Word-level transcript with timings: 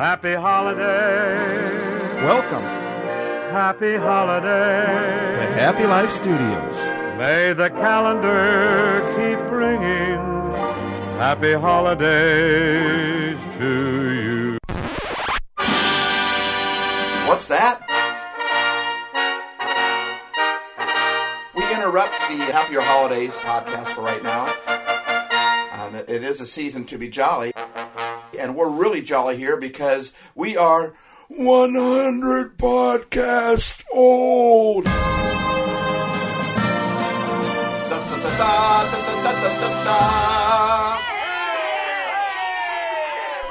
Happy 0.00 0.32
holiday. 0.34 2.24
Welcome 2.24 2.62
Happy 3.52 3.96
holiday. 3.98 5.32
to 5.36 5.46
Happy 5.52 5.84
Life 5.86 6.10
Studios. 6.10 6.78
May 7.18 7.52
the 7.52 7.68
calendar 7.68 9.02
keep 9.16 9.38
ringing. 9.52 10.16
Happy 11.18 11.52
holidays 11.52 13.36
to 13.58 14.10
you. 14.24 14.58
What's 17.28 17.48
that? 17.48 17.80
We 21.54 21.62
interrupt 21.74 22.14
the 22.30 22.38
Happier 22.50 22.80
Holidays 22.80 23.38
podcast 23.40 23.88
for 23.88 24.00
right 24.00 24.22
now. 24.22 24.46
Um, 25.84 25.94
it- 25.94 26.08
it 26.08 26.22
is 26.22 26.40
a 26.40 26.46
season 26.46 26.86
to 26.86 26.96
be 26.96 27.08
jolly 27.10 27.52
and 28.40 28.56
we're 28.56 28.70
really 28.70 29.02
jolly 29.02 29.36
here 29.36 29.56
because 29.56 30.14
we 30.34 30.56
are 30.56 30.94
100 31.28 32.56
podcasts 32.56 33.84
old. 33.92 34.86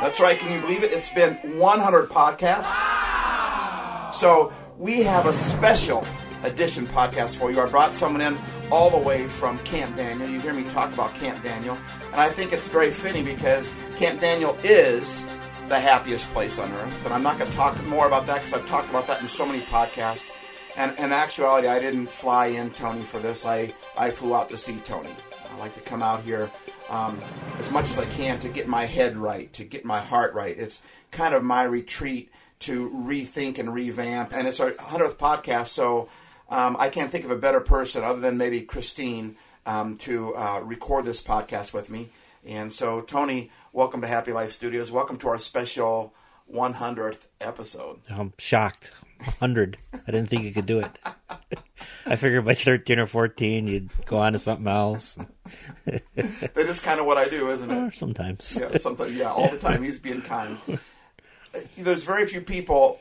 That's 0.01 0.19
right, 0.19 0.39
can 0.39 0.51
you 0.53 0.59
believe 0.59 0.83
it? 0.83 0.91
It's 0.91 1.09
been 1.09 1.35
100 1.57 2.09
podcasts. 2.09 2.73
So 4.13 4.51
we 4.77 5.03
have 5.03 5.27
a 5.27 5.33
special 5.33 6.03
edition 6.43 6.87
podcast 6.87 7.37
for 7.37 7.51
you. 7.51 7.61
I 7.61 7.67
brought 7.67 7.93
someone 7.93 8.21
in 8.21 8.37
all 8.71 8.89
the 8.89 8.97
way 8.97 9.27
from 9.27 9.57
Camp 9.59 9.95
Daniel. 9.95 10.29
You 10.29 10.39
hear 10.39 10.53
me 10.53 10.63
talk 10.63 10.93
about 10.93 11.13
Camp 11.15 11.43
Daniel, 11.43 11.77
and 12.11 12.15
I 12.15 12.29
think 12.29 12.53
it's 12.53 12.67
very 12.67 12.91
fitting 12.91 13.25
because 13.25 13.71
Camp 13.95 14.19
Daniel 14.21 14.57
is 14.63 15.27
the 15.67 15.79
happiest 15.79 16.29
place 16.31 16.59
on 16.59 16.71
earth. 16.73 16.99
But 17.03 17.11
I'm 17.11 17.23
not 17.23 17.37
going 17.37 17.49
to 17.49 17.55
talk 17.55 17.81
more 17.85 18.07
about 18.07 18.25
that 18.27 18.35
because 18.35 18.53
I've 18.53 18.67
talked 18.67 18.89
about 18.89 19.07
that 19.07 19.21
in 19.21 19.27
so 19.27 19.45
many 19.45 19.61
podcasts. 19.61 20.31
And 20.75 20.97
in 20.97 21.11
actuality, 21.11 21.67
I 21.67 21.79
didn't 21.79 22.07
fly 22.07 22.47
in 22.47 22.71
Tony 22.71 23.01
for 23.01 23.19
this. 23.19 23.45
I, 23.45 23.73
I 23.97 24.11
flew 24.11 24.33
out 24.35 24.49
to 24.49 24.57
see 24.57 24.77
Tony. 24.77 25.09
I 25.51 25.57
like 25.57 25.75
to 25.75 25.81
come 25.81 26.01
out 26.01 26.23
here 26.23 26.49
um, 26.89 27.19
as 27.57 27.69
much 27.71 27.85
as 27.85 27.99
I 27.99 28.05
can 28.05 28.39
to 28.39 28.49
get 28.49 28.67
my 28.67 28.85
head 28.85 29.15
right, 29.15 29.51
to 29.53 29.63
get 29.63 29.85
my 29.85 29.99
heart 29.99 30.33
right. 30.33 30.57
It's 30.57 30.81
kind 31.11 31.33
of 31.33 31.43
my 31.43 31.63
retreat 31.63 32.31
to 32.59 32.89
rethink 32.89 33.57
and 33.59 33.73
revamp. 33.73 34.33
And 34.33 34.47
it's 34.47 34.59
our 34.59 34.71
100th 34.71 35.17
podcast, 35.17 35.67
so 35.67 36.09
um, 36.49 36.75
I 36.79 36.89
can't 36.89 37.11
think 37.11 37.25
of 37.25 37.31
a 37.31 37.35
better 37.35 37.59
person 37.59 38.03
other 38.03 38.19
than 38.19 38.37
maybe 38.37 38.61
Christine 38.61 39.35
um, 39.65 39.97
to 39.97 40.35
uh, 40.35 40.61
record 40.63 41.05
this 41.05 41.21
podcast 41.21 41.73
with 41.73 41.89
me. 41.89 42.09
And 42.45 42.71
so, 42.71 43.01
Tony, 43.01 43.51
welcome 43.73 44.01
to 44.01 44.07
Happy 44.07 44.31
Life 44.31 44.51
Studios. 44.51 44.91
Welcome 44.91 45.17
to 45.19 45.29
our 45.29 45.37
special 45.37 46.13
100th 46.51 47.27
episode. 47.41 47.99
I'm 48.09 48.33
shocked. 48.37 48.91
100. 49.19 49.77
I 49.93 50.11
didn't 50.11 50.29
think 50.29 50.43
you 50.43 50.53
could 50.53 50.65
do 50.65 50.79
it. 50.79 50.89
I 52.05 52.15
figured 52.15 52.45
by 52.45 52.55
13 52.55 52.99
or 52.99 53.05
14 53.05 53.67
you'd 53.67 53.89
go 54.05 54.17
on 54.17 54.33
to 54.33 54.39
something 54.39 54.67
else. 54.67 55.17
That 56.15 56.67
is 56.67 56.79
kind 56.79 56.99
of 56.99 57.07
what 57.07 57.17
I 57.17 57.27
do, 57.27 57.49
isn't 57.49 57.71
it? 57.71 57.95
Sometimes. 57.95 58.57
yeah, 58.59 58.77
sometimes, 58.77 59.17
yeah, 59.17 59.31
all 59.31 59.49
the 59.49 59.57
time. 59.57 59.81
He's 59.81 59.97
being 59.97 60.21
kind. 60.21 60.57
There's 61.77 62.03
very 62.03 62.27
few 62.27 62.41
people 62.41 62.99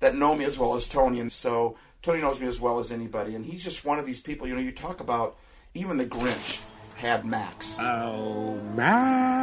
that 0.00 0.14
know 0.14 0.34
me 0.34 0.44
as 0.44 0.58
well 0.58 0.74
as 0.74 0.86
Tony, 0.86 1.20
and 1.20 1.32
so 1.32 1.76
Tony 2.02 2.20
knows 2.20 2.40
me 2.40 2.46
as 2.46 2.60
well 2.60 2.78
as 2.78 2.90
anybody. 2.90 3.34
And 3.34 3.44
he's 3.46 3.62
just 3.62 3.84
one 3.84 3.98
of 3.98 4.06
these 4.06 4.20
people. 4.20 4.48
You 4.48 4.54
know, 4.54 4.60
you 4.60 4.72
talk 4.72 5.00
about 5.00 5.36
even 5.74 5.98
the 5.98 6.06
Grinch 6.06 6.62
had 6.96 7.24
Max. 7.24 7.78
Oh, 7.80 8.54
Max. 8.74 9.40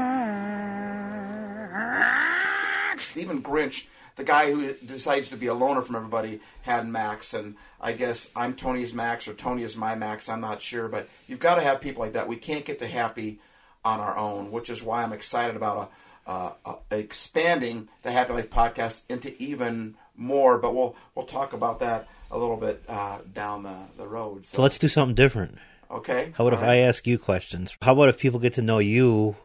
Even 3.15 3.41
Grinch, 3.41 3.87
the 4.15 4.23
guy 4.23 4.51
who 4.51 4.73
decides 4.73 5.29
to 5.29 5.37
be 5.37 5.47
a 5.47 5.53
loner 5.53 5.81
from 5.81 5.95
everybody, 5.95 6.39
had 6.61 6.87
Max. 6.87 7.33
And 7.33 7.55
I 7.79 7.93
guess 7.93 8.29
I'm 8.35 8.55
Tony's 8.55 8.93
Max 8.93 9.27
or 9.27 9.33
Tony 9.33 9.63
is 9.63 9.77
my 9.77 9.95
Max. 9.95 10.29
I'm 10.29 10.41
not 10.41 10.61
sure, 10.61 10.87
but 10.87 11.07
you've 11.27 11.39
got 11.39 11.55
to 11.55 11.61
have 11.61 11.81
people 11.81 12.03
like 12.03 12.13
that. 12.13 12.27
We 12.27 12.35
can't 12.35 12.65
get 12.65 12.79
to 12.79 12.87
happy 12.87 13.39
on 13.85 13.99
our 13.99 14.17
own, 14.17 14.51
which 14.51 14.69
is 14.69 14.83
why 14.83 15.03
I'm 15.03 15.13
excited 15.13 15.55
about 15.55 15.77
a, 15.77 15.89
uh, 16.27 16.51
uh, 16.65 16.75
expanding 16.91 17.89
the 18.03 18.11
Happy 18.11 18.33
Life 18.33 18.49
podcast 18.49 19.03
into 19.09 19.35
even 19.41 19.95
more. 20.15 20.57
But 20.57 20.75
we'll 20.75 20.95
we'll 21.15 21.25
talk 21.25 21.53
about 21.53 21.79
that 21.79 22.07
a 22.29 22.37
little 22.37 22.57
bit 22.57 22.83
uh, 22.87 23.19
down 23.33 23.63
the, 23.63 23.87
the 23.97 24.07
road. 24.07 24.45
So 24.45 24.61
let's 24.61 24.77
do 24.77 24.87
something 24.87 25.15
different. 25.15 25.57
okay. 25.89 26.33
How 26.35 26.45
about 26.45 26.53
if 26.53 26.59
All 26.59 26.67
right. 26.67 26.75
I 26.75 26.87
ask 26.87 27.07
you 27.07 27.17
questions? 27.17 27.75
How 27.81 27.93
about 27.93 28.09
if 28.09 28.19
people 28.19 28.39
get 28.39 28.53
to 28.53 28.61
know 28.61 28.79
you 28.79 29.37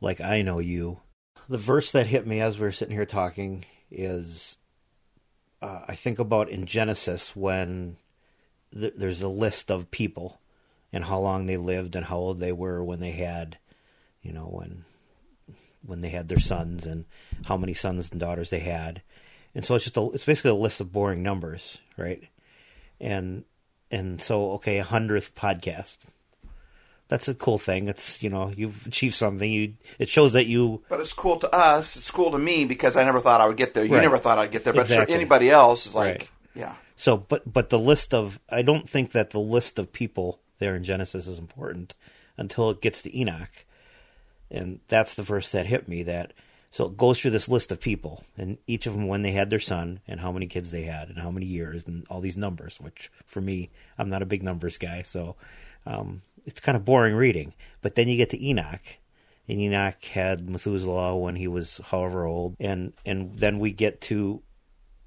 like 0.00 0.20
I 0.20 0.42
know 0.42 0.58
you? 0.58 1.00
The 1.48 1.58
verse 1.58 1.90
that 1.90 2.06
hit 2.06 2.26
me 2.26 2.40
as 2.40 2.58
we 2.58 2.64
were 2.64 2.72
sitting 2.72 2.94
here 2.94 3.06
talking 3.06 3.64
is 3.90 4.56
uh, 5.60 5.80
I 5.86 5.94
think 5.94 6.18
about 6.18 6.48
in 6.48 6.64
Genesis 6.66 7.36
when 7.36 7.96
th- 8.72 8.94
there's 8.96 9.22
a 9.22 9.28
list 9.28 9.70
of 9.70 9.90
people 9.90 10.40
and 10.92 11.04
how 11.04 11.18
long 11.18 11.46
they 11.46 11.56
lived 11.56 11.96
and 11.96 12.06
how 12.06 12.16
old 12.16 12.40
they 12.40 12.52
were 12.52 12.82
when 12.82 13.00
they 13.00 13.10
had, 13.12 13.58
you 14.22 14.32
know, 14.32 14.44
when 14.46 14.84
when 15.84 16.00
they 16.00 16.10
had 16.10 16.28
their 16.28 16.40
sons 16.40 16.86
and 16.86 17.04
how 17.46 17.56
many 17.56 17.74
sons 17.74 18.10
and 18.10 18.20
daughters 18.20 18.50
they 18.50 18.60
had. 18.60 19.02
And 19.54 19.64
so 19.64 19.74
it's 19.74 19.84
just 19.84 19.96
a, 19.96 20.10
it's 20.12 20.24
basically 20.24 20.50
a 20.52 20.54
list 20.54 20.80
of 20.80 20.92
boring 20.92 21.22
numbers, 21.22 21.80
right? 21.96 22.22
And 23.00 23.44
and 23.90 24.20
so 24.20 24.52
okay, 24.52 24.78
a 24.78 24.84
hundredth 24.84 25.34
podcast. 25.34 25.98
That's 27.08 27.26
a 27.26 27.34
cool 27.34 27.58
thing. 27.58 27.88
It's 27.88 28.22
you 28.22 28.30
know 28.30 28.52
you've 28.56 28.86
achieved 28.86 29.16
something. 29.16 29.50
You 29.50 29.74
it 29.98 30.08
shows 30.08 30.34
that 30.34 30.46
you 30.46 30.82
But 30.88 31.00
it's 31.00 31.12
cool 31.12 31.38
to 31.38 31.52
us. 31.54 31.96
It's 31.96 32.10
cool 32.10 32.30
to 32.30 32.38
me 32.38 32.64
because 32.66 32.96
I 32.96 33.02
never 33.04 33.18
thought 33.20 33.40
I 33.40 33.48
would 33.48 33.56
get 33.56 33.74
there. 33.74 33.84
You 33.84 33.94
Right. 33.96 34.02
never 34.02 34.18
thought 34.18 34.38
I'd 34.38 34.52
get 34.52 34.62
there. 34.64 34.72
But 34.72 34.82
Exactly. 34.82 35.14
anybody 35.16 35.50
else 35.50 35.86
is 35.86 35.94
like, 35.94 36.06
Right. 36.20 36.30
yeah. 36.54 36.74
So, 36.94 37.16
but 37.16 37.50
but 37.52 37.70
the 37.70 37.78
list 37.80 38.14
of 38.14 38.38
I 38.48 38.62
don't 38.62 38.88
think 38.88 39.10
that 39.12 39.30
the 39.30 39.40
list 39.40 39.78
of 39.80 39.92
people 39.92 40.38
there 40.60 40.76
in 40.76 40.84
Genesis 40.84 41.26
is 41.26 41.38
important 41.38 41.94
until 42.36 42.70
it 42.70 42.80
gets 42.80 43.02
to 43.02 43.18
Enoch, 43.18 43.50
and 44.50 44.80
that's 44.88 45.14
the 45.14 45.22
verse 45.22 45.50
that 45.52 45.66
hit 45.66 45.88
me. 45.88 46.02
That 46.02 46.32
so 46.70 46.86
it 46.86 46.96
goes 46.96 47.20
through 47.20 47.32
this 47.32 47.48
list 47.48 47.72
of 47.72 47.80
people, 47.80 48.24
and 48.36 48.58
each 48.66 48.86
of 48.86 48.92
them 48.94 49.08
when 49.08 49.22
they 49.22 49.32
had 49.32 49.50
their 49.50 49.58
son, 49.60 50.00
and 50.06 50.20
how 50.20 50.32
many 50.32 50.46
kids 50.46 50.70
they 50.70 50.82
had, 50.82 51.08
and 51.08 51.18
how 51.18 51.30
many 51.30 51.46
years, 51.46 51.86
and 51.86 52.06
all 52.10 52.20
these 52.20 52.36
numbers. 52.36 52.80
Which 52.80 53.10
for 53.26 53.40
me, 53.40 53.70
I'm 53.98 54.10
not 54.10 54.22
a 54.22 54.26
big 54.26 54.42
numbers 54.42 54.78
guy, 54.78 55.02
so 55.02 55.36
um, 55.86 56.22
it's 56.46 56.60
kind 56.60 56.76
of 56.76 56.84
boring 56.84 57.14
reading. 57.14 57.54
But 57.82 57.94
then 57.94 58.08
you 58.08 58.16
get 58.16 58.30
to 58.30 58.44
Enoch, 58.44 58.82
and 59.48 59.60
Enoch 59.60 60.04
had 60.04 60.48
Methuselah 60.48 61.16
when 61.16 61.36
he 61.36 61.48
was 61.48 61.80
however 61.84 62.24
old, 62.24 62.56
and 62.60 62.92
and 63.04 63.34
then 63.36 63.58
we 63.58 63.72
get 63.72 64.00
to 64.02 64.42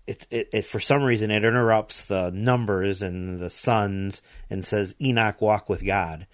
it, 0.08 0.28
it, 0.30 0.50
it 0.52 0.66
for 0.66 0.80
some 0.80 1.04
reason 1.04 1.32
it 1.32 1.46
interrupts 1.46 2.04
the 2.04 2.30
numbers 2.32 3.02
and 3.02 3.40
the 3.40 3.50
sons 3.50 4.22
and 4.50 4.66
says 4.66 4.96
Enoch 5.02 5.42
walk 5.42 5.70
with 5.70 5.86
God, 5.86 6.28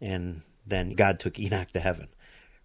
and 0.00 0.42
then 0.66 0.90
God 0.90 1.20
took 1.20 1.38
Enoch 1.38 1.70
to 1.72 1.80
heaven, 1.80 2.08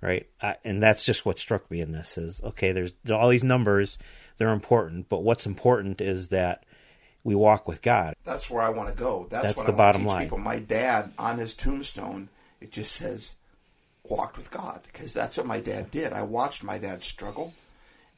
right? 0.02 0.28
I, 0.42 0.56
and 0.64 0.82
that's 0.82 1.04
just 1.04 1.26
what 1.26 1.40
struck 1.40 1.70
me 1.70 1.82
in 1.82 1.92
this 1.92 2.18
is 2.18 2.42
okay. 2.44 2.72
There's 2.72 2.94
all 3.12 3.30
these 3.30 3.44
numbers, 3.44 3.98
they're 4.38 4.54
important, 4.54 5.10
but 5.10 5.24
what's 5.24 5.46
important 5.46 6.02
is 6.02 6.30
that 6.30 6.64
we 7.24 7.36
walk 7.36 7.68
with 7.68 7.82
God. 7.82 8.16
That's 8.24 8.50
where 8.50 8.62
I 8.62 8.70
want 8.70 8.90
to 8.90 8.96
go. 8.96 9.28
That's, 9.30 9.44
That's 9.44 9.58
what 9.58 9.66
the 9.66 9.74
I 9.74 9.76
want 9.76 9.78
bottom 9.78 10.06
line. 10.06 10.24
people. 10.24 10.38
My 10.38 10.60
dad 10.60 11.12
on 11.20 11.38
his 11.38 11.54
tombstone, 11.54 12.30
it 12.62 12.72
just 12.72 12.94
says, 12.96 13.36
"Walked 14.04 14.38
with 14.38 14.52
God," 14.52 14.82
because 14.92 15.14
that's 15.14 15.38
what 15.38 15.46
my 15.46 15.60
dad 15.60 15.92
did. 15.92 16.14
I 16.14 16.22
watched 16.24 16.64
my 16.64 16.78
dad 16.78 17.04
struggle, 17.04 17.54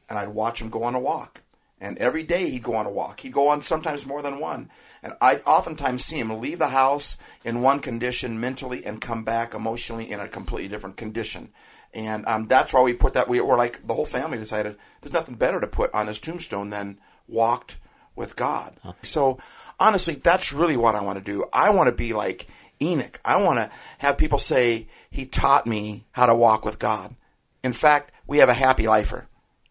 and 0.08 0.18
I'd 0.18 0.28
watch 0.28 0.62
him 0.62 0.70
go 0.70 0.84
on 0.84 0.94
a 0.94 1.00
walk. 1.00 1.42
And 1.82 1.98
every 1.98 2.22
day 2.22 2.48
he'd 2.48 2.62
go 2.62 2.76
on 2.76 2.86
a 2.86 2.90
walk. 2.90 3.20
He'd 3.20 3.32
go 3.32 3.48
on 3.48 3.60
sometimes 3.60 4.06
more 4.06 4.22
than 4.22 4.38
one. 4.38 4.70
And 5.02 5.14
I'd 5.20 5.42
oftentimes 5.44 6.04
see 6.04 6.20
him 6.20 6.40
leave 6.40 6.60
the 6.60 6.68
house 6.68 7.16
in 7.44 7.60
one 7.60 7.80
condition 7.80 8.38
mentally 8.38 8.86
and 8.86 9.00
come 9.00 9.24
back 9.24 9.52
emotionally 9.52 10.08
in 10.08 10.20
a 10.20 10.28
completely 10.28 10.68
different 10.68 10.96
condition. 10.96 11.50
And 11.92 12.24
um, 12.26 12.46
that's 12.46 12.72
why 12.72 12.82
we 12.82 12.92
put 12.94 13.14
that. 13.14 13.28
We 13.28 13.40
were 13.40 13.56
like 13.56 13.82
the 13.82 13.94
whole 13.94 14.06
family 14.06 14.38
decided 14.38 14.76
there's 15.00 15.12
nothing 15.12 15.34
better 15.34 15.58
to 15.60 15.66
put 15.66 15.92
on 15.92 16.06
his 16.06 16.20
tombstone 16.20 16.70
than 16.70 17.00
walked 17.26 17.78
with 18.14 18.36
God. 18.36 18.76
So 19.02 19.38
honestly, 19.80 20.14
that's 20.14 20.52
really 20.52 20.76
what 20.76 20.94
I 20.94 21.02
want 21.02 21.18
to 21.18 21.24
do. 21.24 21.46
I 21.52 21.70
want 21.70 21.88
to 21.88 21.94
be 21.94 22.12
like 22.12 22.46
Enoch. 22.80 23.20
I 23.24 23.42
want 23.42 23.58
to 23.58 23.76
have 23.98 24.16
people 24.16 24.38
say 24.38 24.86
he 25.10 25.26
taught 25.26 25.66
me 25.66 26.06
how 26.12 26.26
to 26.26 26.34
walk 26.34 26.64
with 26.64 26.78
God. 26.78 27.16
In 27.64 27.72
fact, 27.72 28.12
we 28.26 28.38
have 28.38 28.48
a 28.48 28.54
happy 28.54 28.86
lifer, 28.86 29.26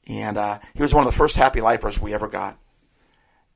and 0.08 0.38
uh, 0.38 0.60
he 0.74 0.82
was 0.82 0.94
one 0.94 1.06
of 1.06 1.12
the 1.12 1.18
first 1.18 1.36
happy 1.36 1.62
lifers 1.62 2.02
we 2.02 2.14
ever 2.14 2.28
got. 2.28 2.58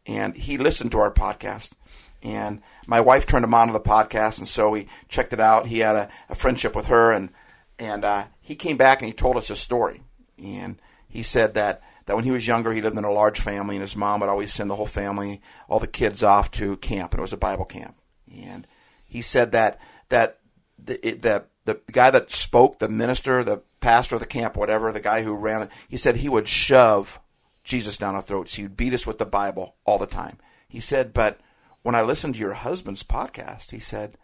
And 0.05 0.35
he 0.35 0.57
listened 0.57 0.91
to 0.91 0.99
our 0.99 1.11
podcast. 1.11 1.73
And 2.21 2.61
my 2.87 3.01
wife 3.01 3.25
turned 3.25 3.45
him 3.45 3.53
on 3.53 3.67
to 3.67 3.73
the 3.73 3.79
podcast, 3.79 4.39
and 4.39 4.47
so 4.47 4.69
we 4.71 4.87
checked 5.07 5.33
it 5.33 5.39
out. 5.39 5.67
He 5.67 5.79
had 5.79 5.95
a, 5.95 6.09
a 6.29 6.35
friendship 6.35 6.75
with 6.75 6.87
her, 6.87 7.11
and 7.11 7.29
and 7.77 8.03
uh, 8.03 8.25
he 8.41 8.55
came 8.55 8.77
back 8.77 9.01
and 9.01 9.07
he 9.07 9.13
told 9.13 9.37
us 9.37 9.49
his 9.49 9.59
story. 9.59 10.01
And 10.41 10.81
he 11.07 11.21
said 11.21 11.53
that 11.53 11.81
that 12.05 12.15
when 12.15 12.25
he 12.25 12.31
was 12.31 12.47
younger, 12.47 12.71
he 12.71 12.81
lived 12.81 12.97
in 12.97 13.03
a 13.03 13.11
large 13.11 13.39
family, 13.39 13.75
and 13.75 13.81
his 13.81 13.95
mom 13.95 14.21
would 14.21 14.29
always 14.29 14.53
send 14.53 14.69
the 14.69 14.75
whole 14.75 14.87
family, 14.87 15.41
all 15.67 15.79
the 15.79 15.87
kids, 15.87 16.23
off 16.23 16.49
to 16.51 16.77
camp, 16.77 17.13
and 17.13 17.19
it 17.19 17.21
was 17.21 17.33
a 17.33 17.37
Bible 17.37 17.65
camp. 17.65 17.95
And 18.35 18.65
he 19.05 19.21
said 19.21 19.51
that 19.51 19.79
that 20.09 20.39
the 20.83 20.97
the 20.97 21.45
the 21.65 21.79
guy 21.91 22.11
that 22.11 22.31
spoke, 22.31 22.79
the 22.79 22.89
minister, 22.89 23.43
the 23.43 23.61
pastor 23.85 24.15
of 24.15 24.21
the 24.21 24.25
camp, 24.25 24.57
whatever, 24.57 24.91
the 24.91 24.99
guy 24.99 25.21
who 25.21 25.37
ran 25.37 25.61
it, 25.61 25.69
he 25.87 25.95
said 25.95 26.15
he 26.15 26.27
would 26.27 26.47
shove 26.47 27.19
Jesus 27.63 27.97
down 27.97 28.15
our 28.15 28.21
throats. 28.23 28.55
He 28.55 28.63
would 28.63 28.75
beat 28.75 28.95
us 28.95 29.05
with 29.05 29.19
the 29.19 29.27
Bible 29.27 29.75
all 29.85 29.99
the 29.99 30.07
time. 30.07 30.39
He 30.67 30.79
said, 30.79 31.13
but 31.13 31.39
when 31.83 31.93
I 31.93 32.01
listened 32.01 32.33
to 32.33 32.41
your 32.41 32.53
husband's 32.53 33.03
podcast, 33.03 33.69
he 33.69 33.77
said, 33.77 34.17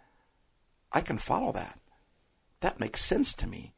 I 0.92 1.02
can 1.02 1.20
follow 1.20 1.52
that. 1.52 1.80
That 2.62 2.80
makes 2.80 3.04
sense 3.04 3.36
to 3.36 3.46
me. 3.46 3.76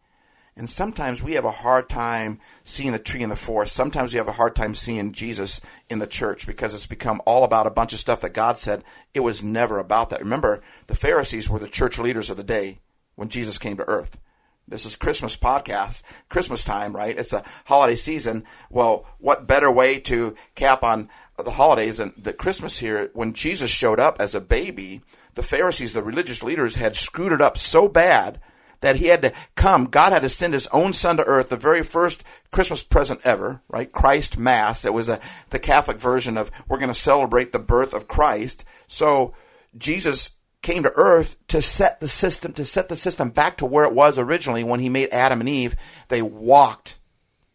And 0.55 0.69
sometimes 0.69 1.21
we 1.21 1.33
have 1.33 1.43
a 1.43 1.51
hard 1.51 1.89
time 1.89 2.39
seeing 2.63 2.93
the 2.93 2.97
tree 2.99 3.21
in 3.21 3.29
the 3.29 3.35
forest. 3.35 3.73
Sometimes 3.73 4.13
we 4.13 4.19
have 4.19 4.29
a 4.29 4.33
hard 4.33 4.55
time 4.55 4.75
seeing 4.75 5.11
Jesus 5.11 5.59
in 5.89 5.99
the 5.99 6.07
church 6.07 6.47
because 6.47 6.73
it's 6.73 6.87
become 6.87 7.21
all 7.25 7.43
about 7.43 7.67
a 7.67 7.71
bunch 7.71 7.91
of 7.91 7.99
stuff 7.99 8.21
that 8.21 8.33
God 8.33 8.57
said. 8.57 8.85
It 9.13 9.19
was 9.19 9.43
never 9.43 9.79
about 9.79 10.11
that. 10.11 10.21
Remember, 10.21 10.61
the 10.87 10.95
Pharisees 10.95 11.49
were 11.49 11.59
the 11.59 11.67
church 11.67 11.99
leaders 11.99 12.29
of 12.29 12.37
the 12.37 12.43
day 12.43 12.79
when 13.15 13.27
Jesus 13.27 13.57
came 13.57 13.75
to 13.75 13.89
earth. 13.89 14.17
This 14.65 14.85
is 14.85 14.95
Christmas 14.95 15.35
podcast, 15.35 16.03
Christmas 16.29 16.63
time, 16.63 16.95
right? 16.95 17.17
It's 17.17 17.33
a 17.33 17.43
holiday 17.65 17.95
season. 17.95 18.45
Well, 18.69 19.05
what 19.19 19.45
better 19.45 19.69
way 19.69 19.99
to 19.99 20.35
cap 20.55 20.83
on 20.83 21.09
the 21.37 21.51
holidays 21.51 21.99
and 21.99 22.13
the 22.17 22.31
Christmas 22.31 22.79
here? 22.79 23.11
When 23.13 23.33
Jesus 23.33 23.69
showed 23.69 23.99
up 23.99 24.21
as 24.21 24.33
a 24.33 24.39
baby, 24.39 25.01
the 25.33 25.43
Pharisees, 25.43 25.93
the 25.93 26.01
religious 26.01 26.41
leaders, 26.41 26.75
had 26.75 26.95
screwed 26.95 27.33
it 27.33 27.41
up 27.41 27.57
so 27.57 27.89
bad 27.89 28.39
that 28.79 28.95
he 28.97 29.07
had 29.07 29.21
to 29.23 29.33
come. 29.55 29.85
God 29.85 30.13
had 30.13 30.21
to 30.21 30.29
send 30.29 30.53
his 30.53 30.67
own 30.67 30.93
son 30.93 31.17
to 31.17 31.25
earth, 31.25 31.49
the 31.49 31.57
very 31.57 31.83
first 31.83 32.23
Christmas 32.51 32.83
present 32.83 33.19
ever, 33.25 33.61
right? 33.67 33.91
Christ 33.91 34.37
Mass. 34.37 34.85
It 34.85 34.93
was 34.93 35.09
a, 35.09 35.19
the 35.49 35.59
Catholic 35.59 35.97
version 35.97 36.37
of 36.37 36.51
we're 36.69 36.79
going 36.79 36.87
to 36.87 36.93
celebrate 36.93 37.51
the 37.51 37.59
birth 37.59 37.93
of 37.93 38.07
Christ. 38.07 38.63
So 38.87 39.33
Jesus 39.77 40.31
came 40.63 40.81
to 40.83 40.91
earth 40.95 41.35
to 41.49 41.61
set 41.61 41.99
the 41.99 42.09
system, 42.09 42.53
to 42.53 42.65
set 42.65 42.89
the 42.89 42.97
system 42.97 43.29
back 43.29 43.57
to 43.57 43.65
where 43.65 43.85
it 43.85 43.93
was 43.93 44.17
originally 44.17 44.63
when 44.63 44.79
he 44.79 44.89
made 44.89 45.09
Adam 45.11 45.39
and 45.39 45.49
Eve. 45.49 45.75
They 46.07 46.23
walked 46.23 46.97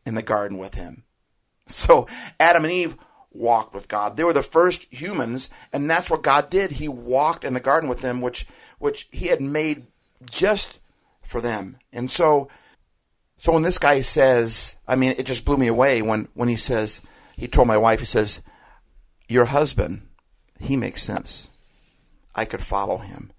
in 0.07 0.15
the 0.15 0.23
garden 0.23 0.59
with 0.59 0.75
him. 0.75 1.03
So 1.67 2.07
Adam 2.41 2.65
and 2.65 2.73
Eve 2.73 2.97
walked 3.31 3.75
with 3.75 3.89
God. 3.89 4.17
They 4.17 4.25
were 4.25 4.33
the 4.33 4.43
first 4.43 4.93
humans, 4.93 5.51
and 5.71 5.91
that's 5.91 6.11
what 6.11 6.23
God 6.23 6.49
did. 6.49 6.71
He 6.71 6.89
walked 6.89 7.45
in 7.45 7.53
the 7.53 7.61
garden 7.61 7.91
with 7.91 8.01
them, 8.01 8.23
which 8.23 8.47
which 8.79 9.07
he 9.11 9.27
had 9.27 9.43
made 9.43 9.87
just 10.31 10.81
for 11.23 11.41
them. 11.41 11.77
And 11.93 12.11
so, 12.11 12.49
so 13.37 13.53
when 13.53 13.63
this 13.63 13.79
guy 13.79 14.01
says, 14.01 14.77
I 14.87 14.97
mean, 14.97 15.15
it 15.19 15.27
just 15.27 15.45
blew 15.45 15.57
me 15.57 15.67
away 15.67 16.01
when, 16.01 16.29
when 16.35 16.49
he 16.49 16.57
says, 16.57 17.03
he 17.37 17.47
told 17.47 17.69
my 17.69 17.77
wife, 17.77 18.01
he 18.01 18.07
says, 18.07 18.43
Your 19.29 19.47
husband, 19.47 20.09
he 20.59 20.77
makes 20.77 21.03
sense. 21.03 21.49
I 22.39 22.45
could 22.45 22.63
follow 22.63 22.99
him. 22.99 23.33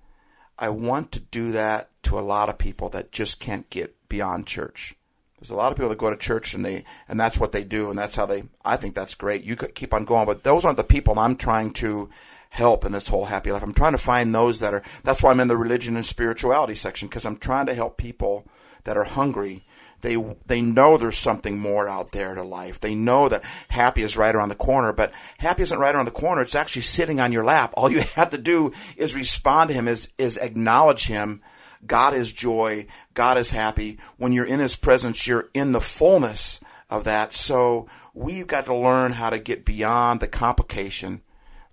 I 0.57 0.69
want 0.69 1.13
to 1.13 1.21
do 1.21 1.51
that 1.53 1.89
to 2.03 2.19
a 2.19 2.21
lot 2.21 2.49
of 2.49 2.57
people 2.57 2.89
that 2.89 3.11
just 3.13 3.39
can't 3.39 3.69
get 3.69 3.95
beyond 4.09 4.45
church. 4.45 4.95
There's 5.39 5.51
a 5.51 5.55
lot 5.55 5.71
of 5.71 5.77
people 5.77 5.87
that 5.89 5.97
go 5.97 6.09
to 6.09 6.17
church 6.17 6.53
and 6.53 6.65
they 6.65 6.83
and 7.07 7.17
that's 7.17 7.39
what 7.39 7.53
they 7.53 7.63
do 7.63 7.89
and 7.89 7.97
that's 7.97 8.17
how 8.17 8.25
they 8.25 8.43
I 8.65 8.75
think 8.75 8.93
that's 8.93 9.15
great. 9.15 9.43
You 9.43 9.55
could 9.55 9.73
keep 9.73 9.93
on 9.93 10.03
going, 10.03 10.25
but 10.25 10.43
those 10.43 10.65
aren't 10.65 10.77
the 10.77 10.83
people 10.83 11.17
I'm 11.17 11.37
trying 11.37 11.71
to 11.73 12.09
help 12.49 12.83
in 12.83 12.91
this 12.91 13.07
whole 13.07 13.25
happy 13.25 13.51
life. 13.53 13.63
I'm 13.63 13.73
trying 13.73 13.93
to 13.93 13.97
find 13.97 14.35
those 14.35 14.59
that 14.59 14.73
are, 14.73 14.83
that's 15.03 15.23
why 15.23 15.31
I'm 15.31 15.39
in 15.39 15.47
the 15.47 15.55
religion 15.55 15.95
and 15.95 16.05
spirituality 16.05 16.75
section, 16.75 17.07
because 17.07 17.25
I'm 17.25 17.37
trying 17.37 17.67
to 17.67 17.75
help 17.75 17.97
people 17.97 18.45
that 18.83 18.97
are 18.97 19.05
hungry. 19.05 19.65
They, 20.01 20.35
they 20.45 20.61
know 20.61 20.97
there's 20.97 21.17
something 21.17 21.59
more 21.59 21.87
out 21.87 22.11
there 22.11 22.35
to 22.35 22.43
life. 22.43 22.79
They 22.79 22.95
know 22.95 23.29
that 23.29 23.43
happy 23.69 24.01
is 24.01 24.17
right 24.17 24.33
around 24.33 24.49
the 24.49 24.55
corner, 24.55 24.93
but 24.93 25.11
happy 25.39 25.63
isn't 25.63 25.79
right 25.79 25.93
around 25.93 26.05
the 26.05 26.11
corner. 26.11 26.41
It's 26.41 26.55
actually 26.55 26.83
sitting 26.83 27.19
on 27.19 27.31
your 27.31 27.43
lap. 27.43 27.73
All 27.75 27.91
you 27.91 28.01
have 28.15 28.29
to 28.31 28.37
do 28.37 28.71
is 28.97 29.15
respond 29.15 29.69
to 29.69 29.73
him, 29.73 29.87
is, 29.87 30.11
is 30.17 30.37
acknowledge 30.37 31.07
him. 31.07 31.41
God 31.85 32.13
is 32.13 32.33
joy. 32.33 32.87
God 33.13 33.37
is 33.37 33.51
happy. 33.51 33.99
When 34.17 34.33
you're 34.33 34.45
in 34.45 34.59
his 34.59 34.75
presence, 34.75 35.27
you're 35.27 35.49
in 35.53 35.71
the 35.71 35.81
fullness 35.81 36.59
of 36.89 37.03
that. 37.05 37.33
So 37.33 37.87
we've 38.13 38.47
got 38.47 38.65
to 38.65 38.75
learn 38.75 39.13
how 39.13 39.29
to 39.29 39.39
get 39.39 39.65
beyond 39.65 40.19
the 40.19 40.27
complication 40.27 41.21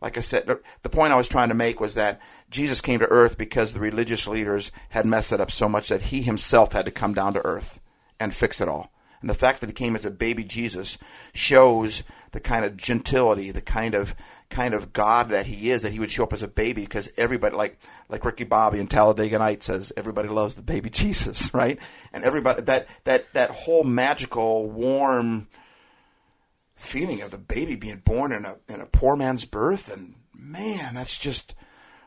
like 0.00 0.18
I 0.18 0.20
said, 0.20 0.46
the 0.82 0.88
point 0.88 1.12
I 1.12 1.16
was 1.16 1.28
trying 1.28 1.48
to 1.48 1.54
make 1.54 1.80
was 1.80 1.94
that 1.94 2.20
Jesus 2.50 2.80
came 2.80 3.00
to 3.00 3.08
earth 3.08 3.38
because 3.38 3.72
the 3.72 3.80
religious 3.80 4.28
leaders 4.28 4.70
had 4.90 5.06
messed 5.06 5.32
it 5.32 5.40
up 5.40 5.50
so 5.50 5.68
much 5.68 5.88
that 5.88 6.02
he 6.02 6.22
himself 6.22 6.72
had 6.72 6.84
to 6.84 6.90
come 6.90 7.14
down 7.14 7.32
to 7.34 7.44
earth 7.44 7.80
and 8.18 8.34
fix 8.34 8.60
it 8.60 8.68
all. 8.68 8.92
And 9.20 9.30
the 9.30 9.34
fact 9.34 9.60
that 9.60 9.68
he 9.68 9.72
came 9.72 9.96
as 9.96 10.04
a 10.04 10.10
baby 10.10 10.44
Jesus 10.44 10.98
shows 11.32 12.04
the 12.32 12.40
kind 12.40 12.64
of 12.64 12.76
gentility, 12.76 13.50
the 13.50 13.62
kind 13.62 13.94
of 13.94 14.14
kind 14.50 14.74
of 14.74 14.92
God 14.92 15.30
that 15.30 15.46
he 15.46 15.70
is, 15.70 15.82
that 15.82 15.92
he 15.92 15.98
would 15.98 16.10
show 16.10 16.24
up 16.24 16.32
as 16.32 16.42
a 16.42 16.48
baby 16.48 16.82
because 16.82 17.10
everybody 17.16 17.56
like 17.56 17.80
like 18.08 18.24
Ricky 18.24 18.44
Bobby 18.44 18.78
and 18.78 18.90
Talladega 18.90 19.38
Night 19.38 19.62
says, 19.62 19.92
everybody 19.96 20.28
loves 20.28 20.54
the 20.54 20.62
baby 20.62 20.90
Jesus, 20.90 21.52
right? 21.54 21.80
And 22.12 22.24
everybody 22.24 22.62
that 22.62 22.88
that 23.04 23.32
that 23.32 23.50
whole 23.50 23.84
magical, 23.84 24.70
warm 24.70 25.48
feeling 26.76 27.22
of 27.22 27.30
the 27.30 27.38
baby 27.38 27.74
being 27.74 28.02
born 28.04 28.32
in 28.32 28.44
a 28.44 28.56
in 28.68 28.80
a 28.80 28.86
poor 28.86 29.16
man's 29.16 29.46
birth 29.46 29.92
and 29.92 30.14
man 30.34 30.94
that's 30.94 31.18
just 31.18 31.54